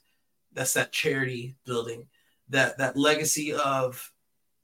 That's 0.55 0.73
that 0.75 0.93
charity 0.93 1.57
building, 1.67 2.07
that 2.49 2.79
that 2.79 2.97
legacy 2.97 3.53
of, 3.53 4.11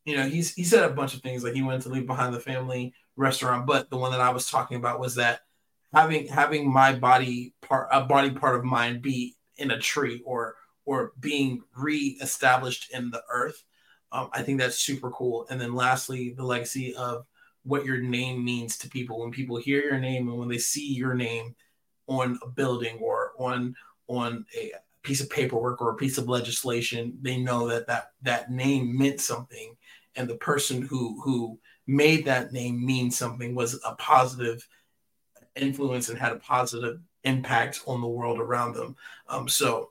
you 0.06 0.16
know, 0.16 0.26
he's 0.26 0.54
he 0.54 0.64
said 0.64 0.84
a 0.84 0.94
bunch 0.94 1.14
of 1.14 1.20
things 1.20 1.44
like 1.44 1.52
he 1.52 1.62
wanted 1.62 1.82
to 1.82 1.90
leave 1.90 2.06
behind 2.06 2.34
the 2.34 2.40
family 2.40 2.94
restaurant, 3.16 3.66
but 3.66 3.90
the 3.90 3.98
one 3.98 4.12
that 4.12 4.20
I 4.20 4.30
was 4.30 4.50
talking 4.50 4.78
about 4.78 4.98
was 4.98 5.16
that 5.16 5.40
having 5.92 6.26
having 6.26 6.72
my 6.72 6.94
body 6.94 7.54
part 7.62 7.88
a 7.92 8.02
body 8.04 8.30
part 8.30 8.56
of 8.56 8.64
mine 8.64 9.00
be 9.00 9.35
in 9.58 9.70
a 9.70 9.78
tree 9.78 10.22
or 10.24 10.56
or 10.84 11.12
being 11.18 11.62
re-established 11.76 12.92
in 12.92 13.10
the 13.10 13.22
earth. 13.30 13.64
Um, 14.12 14.30
I 14.32 14.42
think 14.42 14.60
that's 14.60 14.78
super 14.78 15.10
cool. 15.10 15.46
And 15.50 15.60
then 15.60 15.74
lastly, 15.74 16.32
the 16.36 16.44
legacy 16.44 16.94
of 16.94 17.26
what 17.64 17.84
your 17.84 18.00
name 18.00 18.44
means 18.44 18.78
to 18.78 18.88
people. 18.88 19.20
When 19.20 19.32
people 19.32 19.56
hear 19.56 19.82
your 19.82 19.98
name 19.98 20.28
and 20.28 20.38
when 20.38 20.48
they 20.48 20.58
see 20.58 20.94
your 20.94 21.14
name 21.14 21.54
on 22.06 22.38
a 22.42 22.48
building 22.48 22.98
or 23.00 23.32
on 23.38 23.74
on 24.06 24.46
a 24.56 24.72
piece 25.02 25.20
of 25.20 25.28
paperwork 25.28 25.82
or 25.82 25.90
a 25.90 25.96
piece 25.96 26.18
of 26.18 26.28
legislation, 26.28 27.18
they 27.20 27.38
know 27.38 27.68
that 27.68 27.88
that 27.88 28.12
that 28.22 28.50
name 28.50 28.96
meant 28.96 29.20
something, 29.20 29.76
and 30.14 30.28
the 30.28 30.36
person 30.36 30.82
who 30.82 31.20
who 31.22 31.58
made 31.88 32.24
that 32.24 32.52
name 32.52 32.84
mean 32.84 33.10
something 33.10 33.54
was 33.54 33.80
a 33.84 33.94
positive 33.96 34.66
influence 35.56 36.08
and 36.08 36.18
had 36.18 36.32
a 36.32 36.36
positive 36.36 37.00
impact 37.26 37.82
on 37.86 38.00
the 38.00 38.06
world 38.06 38.38
around 38.38 38.74
them. 38.74 38.96
Um, 39.28 39.48
so, 39.48 39.90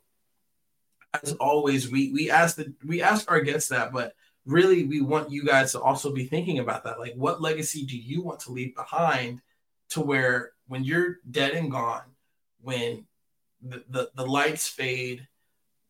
as 1.22 1.34
always, 1.34 1.92
we 1.92 2.12
we 2.12 2.32
ask 2.32 2.56
the 2.56 2.74
we 2.84 3.02
ask 3.02 3.30
our 3.30 3.42
guests 3.42 3.70
that, 3.70 3.94
but 3.94 4.16
really 4.46 4.86
we 4.86 5.02
want 5.02 5.32
you 5.32 5.44
guys 5.44 5.72
to 5.74 5.82
also 5.82 6.12
be 6.12 6.26
thinking 6.26 6.60
about 6.60 6.84
that. 6.86 7.00
Like, 7.00 7.14
what 7.16 7.42
legacy 7.42 7.86
do 7.86 7.98
you 7.98 8.22
want 8.22 8.40
to 8.42 8.52
leave 8.52 8.76
behind 8.76 9.42
to 9.90 10.02
where 10.02 10.52
when 10.68 10.84
you're 10.84 11.18
dead 11.30 11.52
and 11.52 11.70
gone, 11.70 12.04
when 12.62 13.06
the, 13.62 13.84
the, 13.90 14.12
the 14.16 14.26
lights 14.26 14.68
fade, 14.68 15.28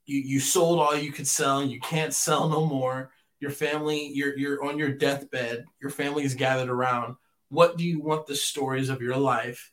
you, 0.05 0.19
you 0.19 0.39
sold 0.39 0.79
all 0.79 0.95
you 0.95 1.11
could 1.11 1.27
sell, 1.27 1.63
you 1.63 1.79
can't 1.79 2.13
sell 2.13 2.49
no 2.49 2.65
more. 2.65 3.11
Your 3.39 3.51
family, 3.51 4.11
you're 4.13 4.37
you're 4.37 4.63
on 4.63 4.77
your 4.77 4.89
deathbed, 4.89 5.65
your 5.81 5.91
family 5.91 6.23
is 6.23 6.35
gathered 6.35 6.69
around. 6.69 7.15
What 7.49 7.77
do 7.77 7.83
you 7.83 7.99
want 7.99 8.25
the 8.25 8.35
stories 8.35 8.89
of 8.89 9.01
your 9.01 9.17
life 9.17 9.71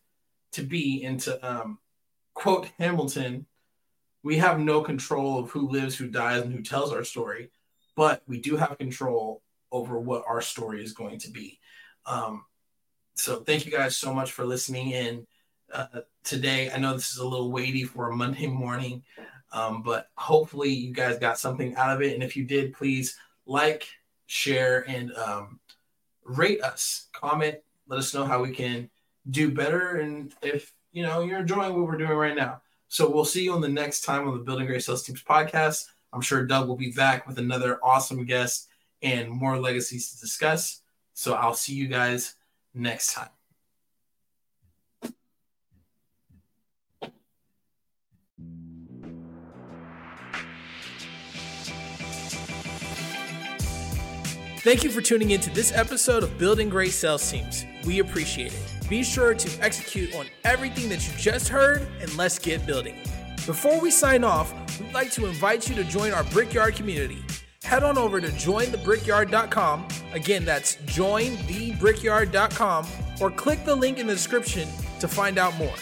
to 0.53 0.63
be 0.63 1.05
and 1.05 1.19
to 1.21 1.49
um, 1.49 1.79
quote 2.35 2.69
Hamilton, 2.79 3.47
we 4.23 4.37
have 4.37 4.61
no 4.61 4.83
control 4.83 5.39
of 5.39 5.51
who 5.51 5.69
lives, 5.69 5.97
who 5.97 6.09
dies, 6.09 6.43
and 6.43 6.53
who 6.53 6.63
tells 6.63 6.93
our 6.93 7.05
story, 7.05 7.51
but 7.97 8.23
we 8.27 8.41
do 8.41 8.57
have 8.57 8.79
control 8.79 9.43
over 9.71 9.99
what 9.99 10.25
our 10.27 10.41
story 10.41 10.83
is 10.83 10.93
going 10.93 11.19
to 11.19 11.31
be. 11.31 11.59
Um, 12.07 12.45
so 13.15 13.41
thank 13.41 13.67
you 13.67 13.73
guys 13.73 13.97
so 13.97 14.15
much 14.15 14.33
for 14.33 14.45
listening 14.45 14.91
in 14.91 15.27
uh, 15.73 16.01
today. 16.25 16.71
I 16.71 16.79
know 16.79 16.95
this 16.95 17.13
is 17.13 17.19
a 17.19 17.27
little 17.27 17.51
weighty 17.51 17.85
for 17.85 18.11
a 18.11 18.17
Monday 18.17 18.47
morning, 18.47 19.03
um, 19.53 19.83
but 19.83 20.09
hopefully 20.17 20.71
you 20.71 20.93
guys 20.93 21.19
got 21.19 21.39
something 21.39 21.75
out 21.77 21.95
of 21.95 22.03
it. 22.03 22.15
And 22.15 22.23
if 22.23 22.37
you 22.37 22.45
did, 22.45 22.75
please 22.75 23.17
like, 23.47 23.87
share, 24.27 24.89
and 24.89 25.13
um, 25.15 25.61
rate 26.25 26.63
us. 26.63 27.09
Comment. 27.13 27.57
Let 27.89 27.99
us 27.99 28.15
know 28.15 28.25
how 28.25 28.43
we 28.43 28.53
can 28.53 28.89
do 29.31 29.53
better 29.53 29.97
and 29.97 30.35
if 30.43 30.73
you 30.93 31.03
know 31.03 31.23
you're 31.23 31.41
enjoying 31.41 31.75
what 31.75 31.87
we're 31.87 31.97
doing 31.97 32.11
right 32.11 32.37
now. 32.37 32.61
So 32.89 33.09
we'll 33.09 33.25
see 33.25 33.45
you 33.45 33.55
on 33.55 33.63
the 33.63 33.69
next 33.69 34.03
time 34.03 34.29
on 34.29 34.35
the 34.35 34.45
Building 34.45 34.67
Great 34.67 34.83
Sales 34.83 35.03
Teams 35.03 35.23
podcast. 35.23 35.87
I'm 36.13 36.21
sure 36.21 36.45
Doug 36.45 36.69
will 36.69 36.77
be 36.77 36.93
back 36.93 37.27
with 37.27 37.39
another 37.39 37.79
awesome 37.83 38.27
guest 38.27 38.69
and 39.01 39.31
more 39.31 39.59
legacies 39.59 40.13
to 40.13 40.21
discuss. 40.21 40.83
So 41.15 41.35
I'll 41.35 41.55
see 41.55 41.75
you 41.75 41.89
guys 41.89 42.35
next 42.75 43.15
time. 43.15 43.31
Thank 54.63 54.85
you 54.85 54.91
for 54.91 55.01
tuning 55.01 55.33
in 55.33 55.41
to 55.41 55.51
this 55.51 55.73
episode 55.73 56.23
of 56.23 56.39
Building 56.39 56.69
Great 56.69 56.93
Sales 56.93 57.29
Teams. 57.29 57.67
We 57.85 57.99
appreciate 57.99 58.53
it. 58.53 58.89
Be 58.89 59.03
sure 59.03 59.35
to 59.35 59.61
execute 59.61 60.15
on 60.15 60.27
everything 60.45 60.89
that 60.91 61.05
you 61.05 61.13
just 61.19 61.49
heard 61.49 61.85
and 62.01 62.17
let's 62.17 62.39
get 62.39 62.65
building. 62.65 62.95
Before 63.45 63.81
we 63.81 63.91
sign 63.91 64.23
off, 64.23 64.55
we'd 64.79 64.95
like 64.95 65.11
to 65.15 65.27
invite 65.27 65.69
you 65.69 65.75
to 65.75 65.83
join 65.83 66.13
our 66.13 66.23
Brickyard 66.23 66.77
community. 66.77 67.19
Head 67.65 67.83
on 67.83 67.99
over 67.99 68.21
to 68.21 68.29
jointhebrickyard.com. 68.29 69.89
Again, 70.13 70.45
that's 70.45 70.77
jointhebrickyard.com 70.77 72.87
or 73.21 73.33
click 73.33 73.65
the 73.65 73.75
link 73.75 73.99
in 73.99 74.07
the 74.07 74.15
description 74.15 74.69
to 75.01 75.09
find 75.09 75.39
out 75.39 75.57
more. 75.57 75.75